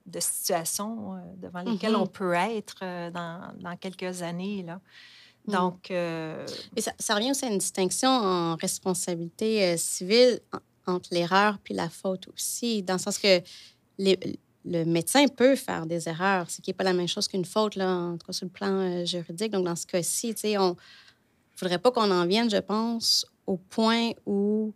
[0.07, 2.13] de situations euh, devant lesquelles on mm-hmm.
[2.13, 4.63] peut être euh, dans, dans, quelques années.
[4.63, 4.81] Là.
[5.49, 5.53] Mm.
[5.53, 5.91] Donc.
[5.91, 6.47] Euh,
[6.79, 10.39] ça, ça, revient aussi à une distinction en responsabilité civile
[10.87, 13.43] entre l'erreur puis la faute aussi, dans le sens que
[13.99, 17.45] les, le médecin peut faire des erreurs, ce qui n'est pas la même chose qu'une
[17.45, 19.51] faute, là, en tout cas sur le plan juridique.
[19.51, 20.75] Donc, dans ce cas-ci, on ne
[21.57, 24.73] faudrait pas qu'on en vienne, je pense, au point où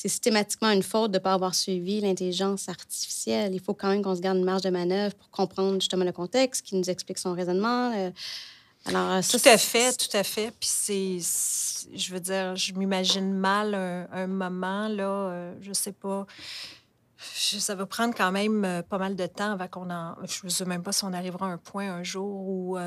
[0.00, 3.52] c'est systématiquement une faute de ne pas avoir suivi l'intelligence artificielle.
[3.52, 6.12] Il faut quand même qu'on se garde une marge de manœuvre pour comprendre justement le
[6.12, 7.92] contexte, qui nous explique son raisonnement.
[7.94, 8.10] Euh.
[8.86, 10.54] Alors, tout à fait, tout à fait.
[10.58, 11.18] Puis c'est,
[11.94, 16.26] je veux dire, je m'imagine mal un, moment, là, euh, je sais pas.
[17.18, 20.16] Ça va prendre quand même euh, pas mal de temps avant qu'on en.
[20.24, 22.78] Je ne sais même pas si on arrivera à un point un jour où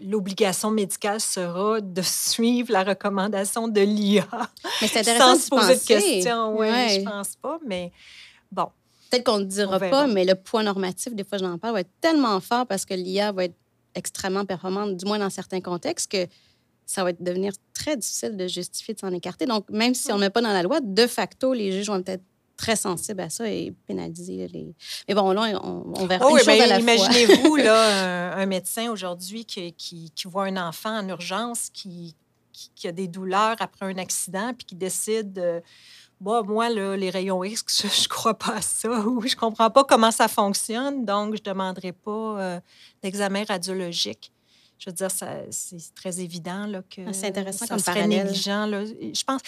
[0.00, 4.26] l'obligation médicale sera de suivre la recommandation de l'IA.
[4.80, 6.58] Mais c'est intéressant sans se poser de questions.
[6.58, 7.92] Oui, je pense pas, mais
[8.50, 8.68] bon.
[9.10, 11.90] Peut-être qu'on ne dira pas, mais le poids normatif, des fois, j'en parle, va être
[12.00, 13.56] tellement fort parce que l'IA va être
[13.94, 16.26] extrêmement performante, du moins dans certains contextes, que
[16.86, 19.46] ça va devenir très difficile de justifier de s'en écarter.
[19.46, 22.02] Donc, même si on ne met pas dans la loi, de facto, les juges vont
[22.02, 22.22] peut-être
[22.60, 24.74] très sensible à ça et pénaliser les.
[25.08, 29.46] Mais bon, là, on, verra oh, une chose à la Imaginez-vous là, un, médecin aujourd'hui
[29.46, 32.14] qui, qui, voit un enfant en urgence qui,
[32.52, 35.62] qui, a des douleurs après un accident puis qui décide.
[36.20, 39.40] bon, moi, là, les rayons X, je ne crois pas à ça ou je ne
[39.40, 42.60] comprends pas comment ça fonctionne, donc je ne demanderai pas euh,
[43.02, 44.32] d'examen radiologique
[44.80, 48.66] je veux dire, c'est très évident là, que ah, c'est intéressant ça serait négligent.
[48.66, 48.84] Là.
[48.84, 49.42] Je pense,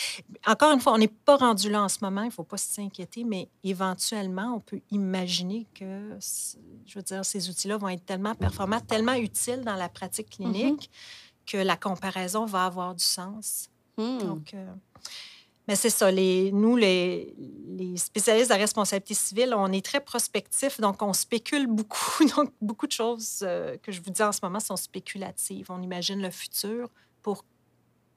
[0.46, 2.58] encore une fois, on n'est pas rendu là en ce moment, il ne faut pas
[2.58, 6.16] s'inquiéter, mais éventuellement, on peut imaginer que,
[6.86, 10.52] je veux dire, ces outils-là vont être tellement performants, tellement utiles dans la pratique mm-hmm.
[10.52, 10.90] clinique
[11.46, 13.68] que la comparaison va avoir du sens.
[13.96, 14.18] Hmm.
[14.18, 14.66] Donc, euh,
[15.68, 17.34] mais c'est ça, nous, les,
[17.96, 22.24] spécialistes de la responsabilité civile, on est très prospectifs, donc on spécule beaucoup.
[22.36, 25.66] Donc, beaucoup de choses euh, que je vous dis en ce moment sont spéculatives.
[25.70, 26.88] On imagine le futur
[27.22, 27.44] pour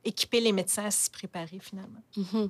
[0.04, 2.02] équiper les médecins à s'y préparer finalement.
[2.18, 2.50] Mm-hmm.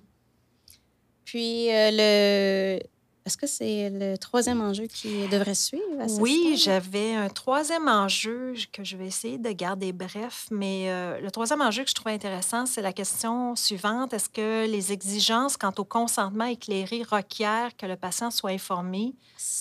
[1.26, 2.80] Puis, euh, le,
[3.26, 5.84] est-ce que c'est le troisième enjeu qui devrait suivre?
[6.20, 11.32] oui, j'avais un troisième enjeu que je vais essayer de garder bref, mais euh, le
[11.32, 14.14] troisième enjeu que je trouve intéressant, c'est la question suivante.
[14.14, 19.16] Est-ce que les exigences quant au consentement éclairé requièrent que le patient soit informé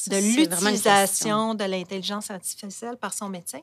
[0.09, 3.61] de l'utilisation de l'intelligence artificielle par son médecin,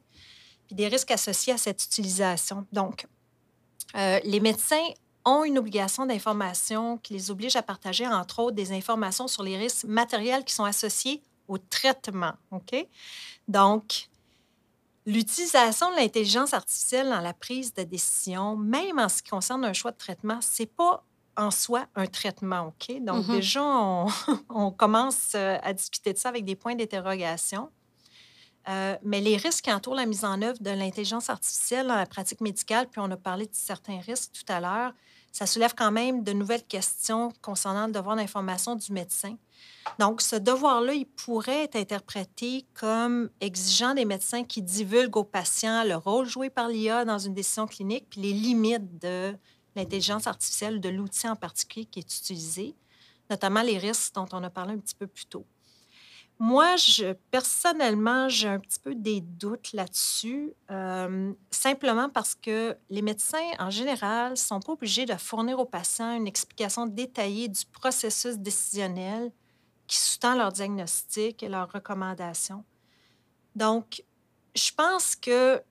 [0.66, 2.66] puis des risques associés à cette utilisation?
[2.74, 3.06] Donc,
[3.96, 4.88] euh, les médecins
[5.26, 9.58] ont une obligation d'information qui les oblige à partager, entre autres, des informations sur les
[9.58, 12.34] risques matériels qui sont associés au traitement.
[12.52, 12.88] OK?
[13.48, 14.08] Donc,
[15.06, 19.74] l'utilisation de l'intelligence artificielle dans la prise de décision, même en ce qui concerne un
[19.74, 21.04] choix de traitement, c'est pas
[21.38, 23.02] en soi un traitement, OK?
[23.02, 23.32] Donc, mm-hmm.
[23.32, 24.08] déjà, on,
[24.50, 27.70] on, commence euh, à discuter de ça avec des points d'interrogation.
[28.69, 32.06] Euh, mais les risques qui entourent la mise en œuvre de l'intelligence artificielle dans la
[32.06, 34.93] pratique médicale, puis on a parlé de certains risques tout à l'heure,
[35.32, 39.38] ça soulève quand même de nouvelles questions concernant le devoir d'information du médecin.
[39.97, 45.84] Donc, ce devoir-là, il pourrait être interprété comme exigeant des médecins qui divulguent aux patients
[45.86, 49.34] le rôle joué par l'IA dans une décision clinique, puis les limites de
[49.76, 52.76] l'intelligence artificielle, de l'outil en particulier qui est utilisé,
[53.30, 55.45] notamment les risques dont on a parlé un petit peu plus tôt.
[56.44, 56.74] Moi,
[57.30, 63.70] personnellement, j'ai un petit peu des doutes là-dessus, euh, simplement parce que les médecins, en
[63.70, 69.32] général, ne sont pas obligés de fournir aux patients une explication détaillée du processus décisionnel
[69.86, 72.66] qui sous-tend leur diagnostic et leurs recommandations.
[73.56, 74.04] Donc,
[74.56, 75.62] je pense que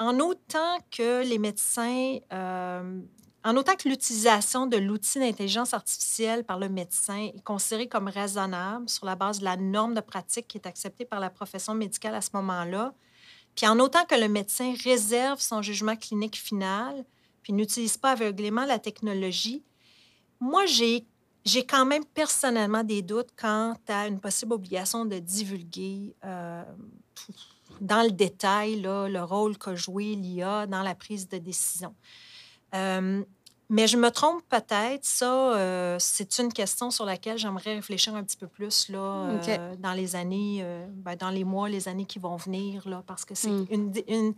[0.00, 3.00] en autant que les médecins, euh,
[3.44, 8.88] en autant que l'utilisation de l'outil d'intelligence artificielle par le médecin est considérée comme raisonnable
[8.88, 12.14] sur la base de la norme de pratique qui est acceptée par la profession médicale
[12.14, 12.92] à ce moment-là,
[13.54, 17.04] puis en autant que le médecin réserve son jugement clinique final,
[17.42, 19.64] puis n'utilise pas aveuglément la technologie,
[20.40, 21.06] moi, j'ai
[21.42, 26.62] j'ai quand même personnellement des doutes quant à une possible obligation de divulguer euh,
[27.80, 31.94] dans le détail le rôle qu'a joué l'IA dans la prise de décision.
[32.74, 33.22] Euh,
[33.68, 35.04] mais je me trompe peut-être.
[35.04, 39.38] Ça, euh, c'est une question sur laquelle j'aimerais réfléchir un petit peu plus là,
[39.78, 43.34] dans les années, ben, dans les mois, les années qui vont venir, là, parce que
[43.34, 43.66] c'est hmm.
[43.70, 44.34] une, une,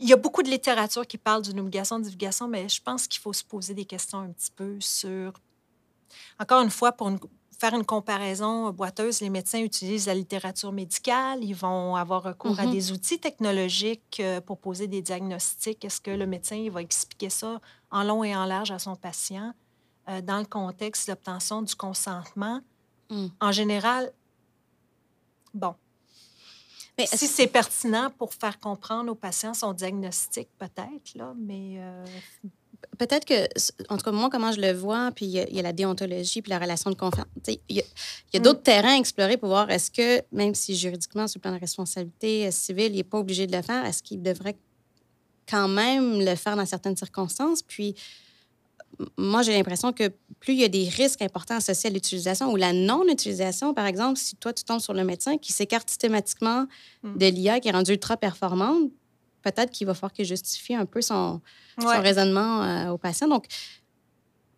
[0.00, 3.06] il y a beaucoup de littérature qui parle d'une obligation de divulgation, mais je pense
[3.06, 5.34] qu'il faut se poser des questions un petit peu sur
[6.38, 7.10] encore une fois, pour
[7.58, 12.64] faire une comparaison boiteuse, les médecins utilisent la littérature médicale, ils vont avoir recours à
[12.64, 12.70] mm-hmm.
[12.70, 15.84] des outils technologiques euh, pour poser des diagnostics.
[15.84, 19.52] Est-ce que le médecin va expliquer ça en long et en large à son patient
[20.08, 22.60] euh, dans le contexte de l'obtention du consentement?
[23.10, 23.26] Mm.
[23.40, 24.12] En général,
[25.52, 25.74] bon.
[26.96, 32.04] Mais si c'est pertinent pour faire comprendre aux patients son diagnostic, peut-être, là, mais euh,
[32.98, 33.46] peut-être que,
[33.88, 36.50] en tout cas, moi, comment je le vois, puis il y, a la déontologie, puis
[36.50, 37.26] la relation de confiance.
[37.46, 38.42] Il y a, mm.
[38.42, 41.60] d'autres terrains à explorer pour voir est-ce que, même si juridiquement, sur le plan de
[41.60, 44.56] responsabilité euh, civile, il n'est pas obligé de le faire, est-ce qu'il devrait
[45.48, 47.62] quand même le faire dans certaines circonstances?
[47.62, 47.94] Puis,
[49.16, 50.10] moi, j'ai l'impression que
[50.40, 54.18] plus il y a des risques importants associés à l'utilisation ou la non-utilisation, par exemple,
[54.18, 56.66] si toi, tu tombes sur le médecin qui s'écarte systématiquement
[57.02, 57.18] mm.
[57.18, 58.90] de l'IA qui est rendu ultra performante,
[59.52, 61.40] peut-être qu'il va falloir qu'il justifie un peu son,
[61.78, 63.28] raisonnement euh, au patient.
[63.28, 63.46] Donc,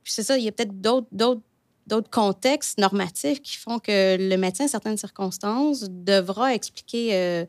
[0.05, 4.69] c'est ça, il y a peut-être d'autres contextes normatifs qui font que le médecin, en
[4.69, 7.45] certaines circonstances, devra expliquer, euh,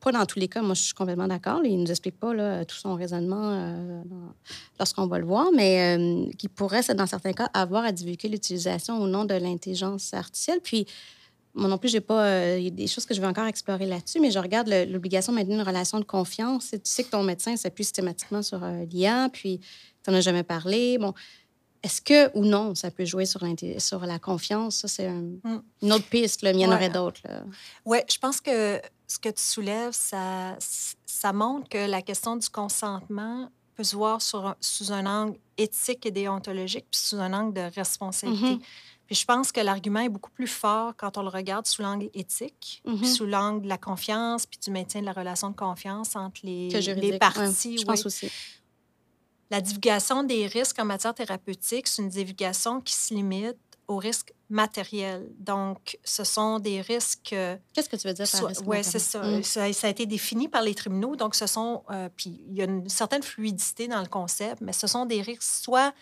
[0.00, 2.34] pas dans tous les cas, moi je suis complètement d'accord, il ne nous explique pas
[2.34, 4.02] là, tout son raisonnement euh,
[4.78, 9.06] lorsqu'on va le voir, mais qui pourrait, dans certains cas, avoir à divulguer l'utilisation ou
[9.06, 10.60] non de l'intelligence artificielle.
[10.62, 10.86] Puis,
[11.58, 12.24] moi non plus, j'ai pas.
[12.24, 14.68] Euh, il y a des choses que je veux encore explorer là-dessus, mais je regarde
[14.68, 16.70] l'obligation de maintenir une relation de confiance.
[16.70, 19.60] Tu sais que ton médecin s'appuie systématiquement sur euh, l'IA, puis
[20.04, 20.98] tu n'en as jamais parlé.
[20.98, 21.12] Bon,
[21.82, 23.42] est-ce que ou non, ça peut jouer sur,
[23.78, 24.76] sur la confiance?
[24.76, 25.62] Ça, c'est mm.
[25.82, 27.22] une autre piste, là, mais il y en aurait d'autres.
[27.84, 30.56] Oui, je pense que ce que tu soulèves, ça,
[31.06, 36.04] ça montre que la question du consentement peut se voir sur, sous un angle éthique
[36.04, 38.54] et déontologique, puis sous un angle de responsabilité.
[38.54, 38.60] Mm-hmm.
[39.08, 42.10] Puis je pense que l'argument est beaucoup plus fort quand on le regarde sous l'angle
[42.12, 43.14] éthique, puis mm-hmm.
[43.14, 46.68] sous l'angle de la confiance, puis du maintien de la relation de confiance entre les,
[46.68, 47.78] les parties.
[47.78, 48.30] je pense aussi.
[49.50, 54.34] La divulgation des risques en matière thérapeutique, c'est une divulgation qui se limite aux risques
[54.50, 55.26] matériels.
[55.38, 57.34] Donc, ce sont des risques...
[57.72, 59.42] Qu'est-ce que tu veux dire par risque Oui, c'est mm.
[59.42, 59.72] ça.
[59.72, 59.86] ça.
[59.86, 61.16] a été défini par les tribunaux.
[61.16, 61.82] Donc, ce sont...
[61.88, 65.22] Euh, puis, il y a une certaine fluidité dans le concept, mais ce sont des
[65.22, 65.94] risques soit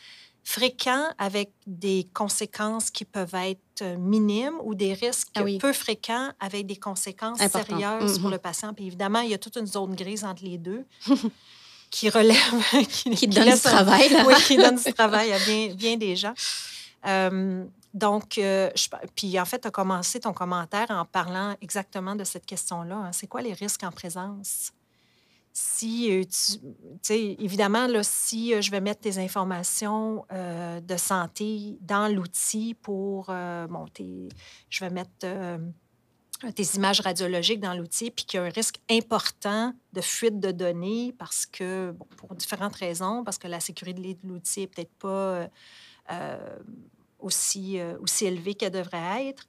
[0.47, 6.31] fréquents avec des conséquences qui peuvent être euh, minimes ou des risques ah peu fréquents
[6.39, 8.31] avec des conséquences sérieuses pour mm-hmm.
[8.31, 8.73] le patient.
[8.73, 10.85] Puis évidemment, il y a toute une zone grise entre les deux
[11.91, 12.39] qui relève,
[12.89, 14.09] qui, qui, donne du travail.
[14.27, 16.35] oui, qui donne du travail à bien, bien des gens.
[17.09, 18.71] Euh, donc, euh,
[19.17, 22.95] puis en fait, tu as commencé ton commentaire en parlant exactement de cette question-là.
[22.95, 23.11] Hein.
[23.13, 24.71] C'est quoi les risques en présence?
[25.59, 26.23] Si, euh,
[27.03, 32.75] tu évidemment, là, si euh, je vais mettre tes informations euh, de santé dans l'outil
[32.75, 34.29] pour monter,
[34.69, 35.27] je vais mettre
[36.55, 40.51] tes images radiologiques dans l'outil, puis qu'il y a un risque important de fuite de
[40.51, 44.95] données parce que, bon, pour différentes raisons, parce que la sécurité de l'outil n'est peut-être
[44.99, 45.49] pas
[47.19, 49.49] aussi, aussi élevée qu'elle devrait être.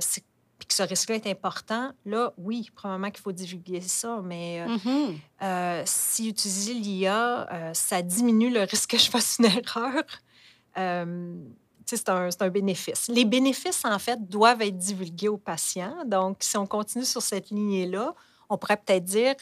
[0.00, 0.24] c'est
[0.64, 4.76] puis que ce risque-là est important, là, oui, probablement qu'il faut divulguer ça, mais euh,
[4.76, 5.16] mm-hmm.
[5.42, 10.02] euh, si utiliser l'IA, euh, ça diminue le risque que je fasse une erreur.
[11.84, 13.08] c'est un, un, bénéfice.
[13.08, 15.96] Les bénéfices, en fait, doivent être divulgués aux patients.
[16.06, 18.14] Donc, si on continue sur cette lignée-là,
[18.48, 19.34] on pourrait peut-être dire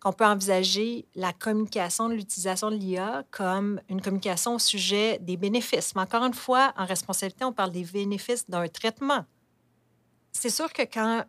[0.00, 5.38] qu'on peut envisager la communication de l'utilisation de l'IA comme une communication au sujet des
[5.38, 5.94] bénéfices.
[5.94, 9.24] Mais encore une fois, en responsabilité, on parle des bénéfices d'un traitement
[10.38, 11.24] c'est sûr que quand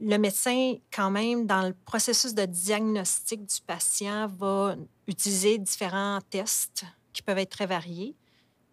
[0.00, 4.76] le médecin, quand même, dans le processus de diagnostic du patient, va
[5.06, 8.14] utiliser différents tests qui peuvent être très variés.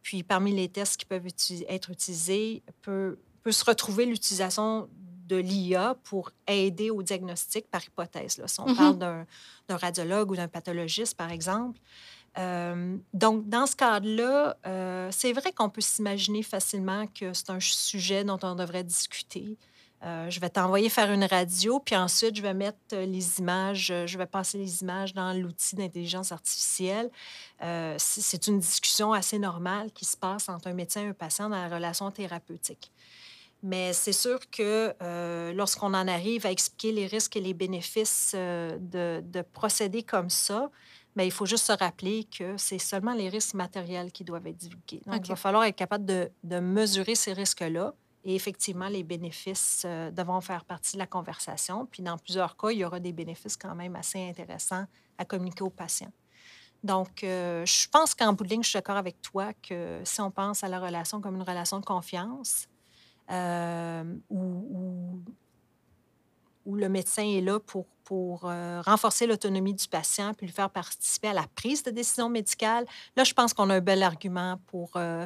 [0.01, 4.89] Puis parmi les tests qui peuvent être utilisés, peut, peut se retrouver l'utilisation
[5.27, 8.37] de l'IA pour aider au diagnostic par hypothèse.
[8.37, 8.47] Là.
[8.47, 8.75] Si on mm-hmm.
[8.75, 9.25] parle
[9.67, 11.79] d'un radiologue ou d'un pathologiste, par exemple.
[12.37, 17.59] Euh, donc, dans ce cadre-là, euh, c'est vrai qu'on peut s'imaginer facilement que c'est un
[17.59, 19.57] sujet dont on devrait discuter.
[20.03, 24.17] Euh, je vais t'envoyer faire une radio, puis ensuite, je vais mettre les images, je
[24.17, 27.09] vais passer les images dans l'outil d'intelligence artificielle.
[27.97, 31.55] c'est une discussion assez normale qui se passe entre un médecin et un patient dans
[31.55, 32.91] la relation thérapeutique.
[33.65, 34.93] Mais c'est sûr que
[35.53, 40.69] lorsqu'on en arrive à expliquer les risques et les bénéfices de, de, procéder comme ça,
[41.15, 44.57] mais il faut juste se rappeler que c'est seulement les risques matériels qui doivent être
[44.57, 45.01] divulgués.
[45.05, 47.93] Donc, il va falloir être capable de, de mesurer ces risques-là.
[48.25, 51.85] Et effectivement, les bénéfices euh, devront faire partie de la conversation.
[51.85, 54.85] Puis, dans plusieurs cas, il y aura des bénéfices quand même assez intéressants
[55.17, 56.11] à communiquer aux patients.
[56.83, 60.19] Donc, euh, je pense qu'en bout de ligne, je suis d'accord avec toi que si
[60.19, 62.67] on pense à la relation comme une relation de confiance,
[63.31, 65.21] euh, où,
[66.65, 70.69] où, le médecin est là pour pour euh, renforcer l'autonomie du patient puis lui faire
[70.69, 72.85] participer à la prise de décision médicale.
[73.15, 75.25] Là, je pense qu'on a un bel argument pour euh,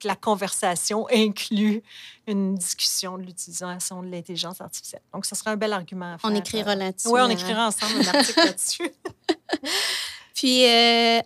[0.00, 1.82] que la conversation inclut
[2.26, 5.02] une discussion de l'utilisation de l'intelligence artificielle.
[5.12, 6.30] Donc, ce serait un bel argument à faire.
[6.30, 7.08] On écrira euh, là-dessus.
[7.08, 8.90] Oui, on écrira ensemble un article là-dessus.
[10.34, 10.64] puis,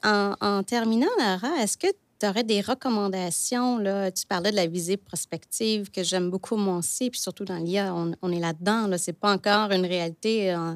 [0.03, 1.89] en, en, terminant, Lara, est-ce que
[2.23, 3.79] tu aurais des recommandations?
[3.79, 4.13] Là?
[4.13, 7.93] Tu parlais de la visée prospective que j'aime beaucoup moi aussi, puis surtout dans l'IA,
[7.93, 8.87] on, est là-dedans.
[8.87, 8.97] Là.
[8.97, 10.75] Ce n'est pas encore une réalité euh,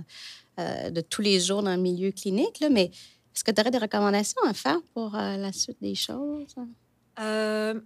[0.59, 2.86] euh, de tous les jours dans le milieu clinique, là, mais
[3.32, 6.53] est-ce que tu aurais des recommandations à faire pour euh, la suite des choses?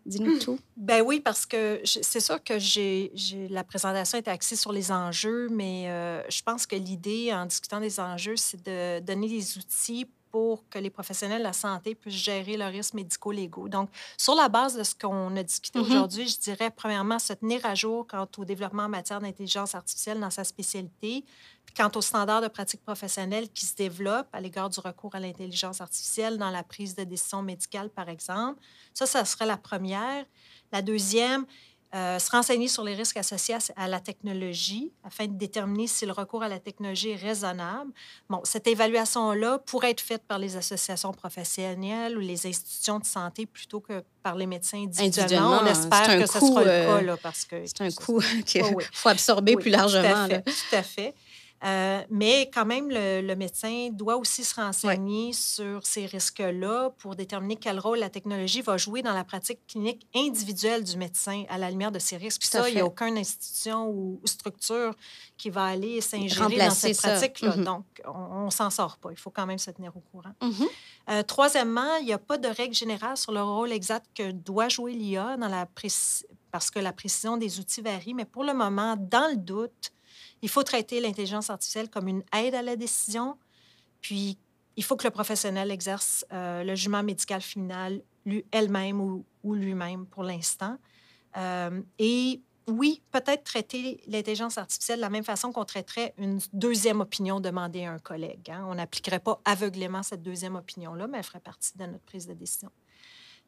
[0.06, 0.58] Dis-nous tout.
[0.78, 3.12] Ben oui, parce que c'est sûr que j'ai,
[3.50, 5.84] la présentation est axée sur les enjeux, mais
[6.30, 10.78] je pense que l'idée, en discutant des enjeux, c'est de donner des outils pour que
[10.78, 13.68] les professionnels de la santé puissent gérer leurs risques médicaux-légaux.
[13.68, 15.82] Donc, sur la base de ce qu'on a discuté mm-hmm.
[15.82, 20.20] aujourd'hui, je dirais, premièrement, se tenir à jour quant au développement en matière d'intelligence artificielle
[20.20, 21.24] dans sa spécialité,
[21.64, 25.20] puis quant aux standards de pratique professionnelle qui se développent à l'égard du recours à
[25.20, 28.60] l'intelligence artificielle dans la prise de décision médicale, par exemple.
[28.94, 30.24] Ça, ça serait la première.
[30.72, 31.46] La deuxième,
[31.92, 36.12] euh, se renseigner sur les risques associés à, la technologie afin de déterminer si le
[36.12, 37.90] recours à la technologie est raisonnable.
[38.28, 43.44] Bon, cette évaluation-là pourrait être faite par les associations professionnelles ou les institutions de santé
[43.44, 45.62] plutôt que par les médecins individuellement.
[45.62, 47.56] On espère que ce sera le cas, euh, là, parce que...
[47.66, 48.62] C'est un coût qu'il
[48.92, 50.28] faut absorber plus largement.
[50.28, 50.42] Tout à fait.
[50.42, 51.14] Tout à fait.
[51.62, 57.56] Euh, mais quand même, le, médecin doit aussi se renseigner sur ces risques-là pour déterminer
[57.56, 61.70] quel rôle la technologie va jouer dans la pratique clinique individuelle du médecin à la
[61.70, 62.40] lumière de ces risques.
[62.40, 64.94] Puis ça, il n'y a aucune institution ou, structure
[65.36, 67.56] qui va aller s'ingérer dans cette pratique-là.
[67.56, 67.64] Mm-hmm.
[67.64, 69.10] Donc, on ne s'en sort pas.
[69.10, 70.32] Il faut quand même se tenir au courant.
[70.40, 70.68] Mm-hmm.
[71.10, 74.68] Euh, troisièmement, il n'y a pas de règle générale sur le rôle exact que doit
[74.68, 75.66] jouer l'IA dans la
[76.50, 78.14] parce que la précision des outils varie.
[78.14, 79.92] Mais pour le moment, dans le doute,
[80.42, 83.36] il faut traiter l'intelligence artificielle comme une aide à la décision,
[84.00, 84.38] puis
[84.76, 90.06] il faut que le professionnel exerce euh, le jugement médical final lui, elle-même ou, lui-même
[90.06, 90.76] pour l'instant.
[91.36, 97.00] Euh, et oui, peut-être traiter l'intelligence artificielle de la même façon qu'on traiterait une deuxième
[97.00, 98.50] opinion demandée à un collègue.
[98.50, 98.64] Hein.
[98.68, 102.34] On n'appliquerait pas aveuglément cette deuxième opinion-là, mais elle ferait partie de notre prise de
[102.34, 102.70] décision.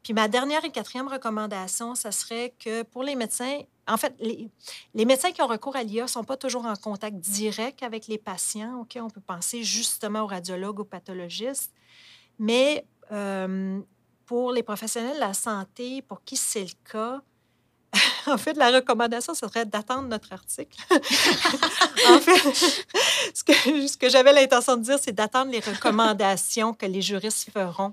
[0.02, 4.50] Puis ma dernière et quatrième recommandation, ce serait que pour les médecins, en fait, les,
[5.04, 8.18] médecins qui ont recours à l'IA ne sont pas toujours en contact direct avec les
[8.18, 8.80] patients.
[8.80, 11.72] OK, on peut penser justement aux radiologues, aux pathologistes.
[12.38, 13.80] Mais euh,
[14.26, 17.20] pour les professionnels de la santé, pour qui c'est le cas,
[18.26, 20.78] en fait, la recommandation, ce serait d'attendre notre article.
[20.90, 22.86] en fait,
[23.34, 27.50] ce que, ce que j'avais l'intention de dire, c'est d'attendre les recommandations que les juristes
[27.50, 27.92] feront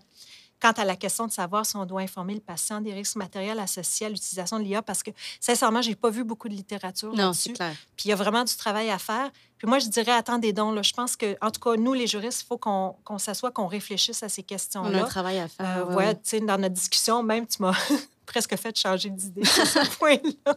[0.62, 3.60] quant à la question de savoir si on doit informer le patient des risques matériels
[3.60, 7.14] associés à l'utilisation de l'IA, parce que, sincèrement, je n'ai pas vu beaucoup de littérature
[7.14, 7.54] là-dessus.
[7.54, 9.32] Puis il y a vraiment du travail à faire.
[9.58, 12.08] Puis moi, je dirais, attendez donc, là, je pense que, en tout cas, nous, les
[12.08, 15.00] juristes, il faut qu'on s'assoie, qu'on réfléchisse à ces questions-là.
[15.00, 15.88] On a un travail à faire.
[15.90, 17.76] Euh, ouais, dans notre discussion, même, tu m'as
[18.26, 20.56] presque fait changer d'idée à ce point-là.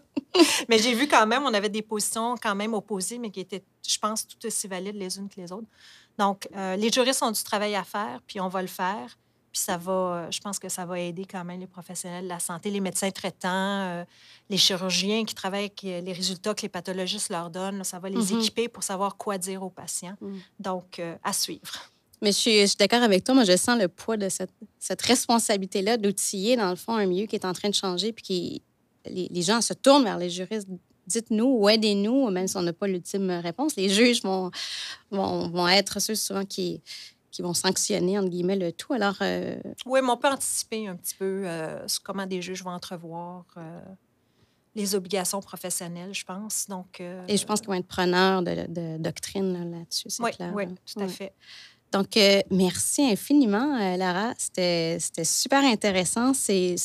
[0.69, 3.65] mais j'ai vu quand même, on avait des positions quand même opposées, mais qui étaient,
[3.87, 5.69] je pense, tout aussi valides les unes que les autres.
[6.19, 9.17] Donc, euh, les juristes ont du travail à faire, puis on va le faire.
[9.53, 12.29] Puis ça va, euh, je pense que ça va aider quand même les professionnels de
[12.29, 14.05] la santé, les médecins traitants, euh,
[14.49, 17.85] les chirurgiens qui travaillent avec euh, les résultats que les pathologistes leur donnent.
[17.85, 18.39] ça va les mm-hmm.
[18.39, 20.17] équiper pour savoir quoi dire aux patients.
[20.23, 20.39] Mm.
[20.59, 21.91] Donc, à suivre.
[22.23, 23.35] Mais je suis, d'accord avec toi.
[23.35, 27.27] Moi, je sens le poids de cette, cette responsabilité-là d'outiller, dans le fond, un milieu
[27.27, 28.63] qui est en train de changer, puis qui,
[29.05, 30.69] les, gens se tournent vers les juristes
[31.09, 33.75] dites-nous ou aidez-nous, même si on n'a pas l'ultime réponse.
[33.77, 34.53] Les juges vont,
[35.11, 36.81] vont, vont, être ceux souvent qui,
[37.33, 38.93] qui vont sanctionner, entre guillemets, le tout.
[38.93, 39.57] Alors, euh,
[39.87, 43.81] Oui, mais on peut anticiper un petit peu euh, comment des juges vont entrevoir euh,
[44.75, 46.69] les obligations professionnelles, je pense.
[46.69, 50.53] Donc, Et je pense qu'ils vont être preneurs de, de doctrine là-dessus, c'est oui, clair.
[50.55, 51.33] Oui, tout à fait.
[51.93, 54.33] Donc, euh, merci infiniment, euh, Lara.
[54.39, 56.33] C'était super intéressant.
[56.33, 56.77] C'est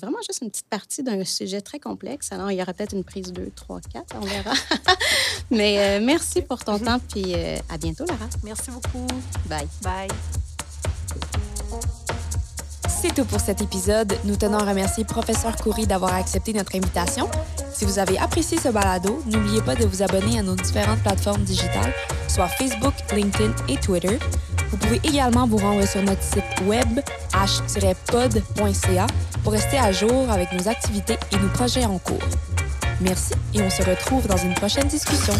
[0.00, 2.32] vraiment juste une petite partie d'un sujet très complexe.
[2.32, 4.54] Alors, il y aura peut-être une prise 2, 3, 4, on verra.
[5.50, 7.34] Mais euh, merci pour ton temps, puis
[7.68, 8.28] à bientôt, Lara.
[8.42, 9.06] Merci beaucoup.
[9.48, 9.68] Bye.
[9.82, 10.08] Bye.
[13.06, 14.16] C'est tout pour cet épisode.
[14.24, 17.28] Nous tenons à remercier Professeur Coury d'avoir accepté notre invitation.
[17.70, 21.42] Si vous avez apprécié ce balado, n'oubliez pas de vous abonner à nos différentes plateformes
[21.42, 21.92] digitales,
[22.28, 24.18] soit Facebook, LinkedIn et Twitter.
[24.70, 27.00] Vous pouvez également vous rendre sur notre site web
[27.34, 29.06] h-pod.ca
[29.42, 32.24] pour rester à jour avec nos activités et nos projets en cours.
[33.02, 35.34] Merci et on se retrouve dans une prochaine discussion.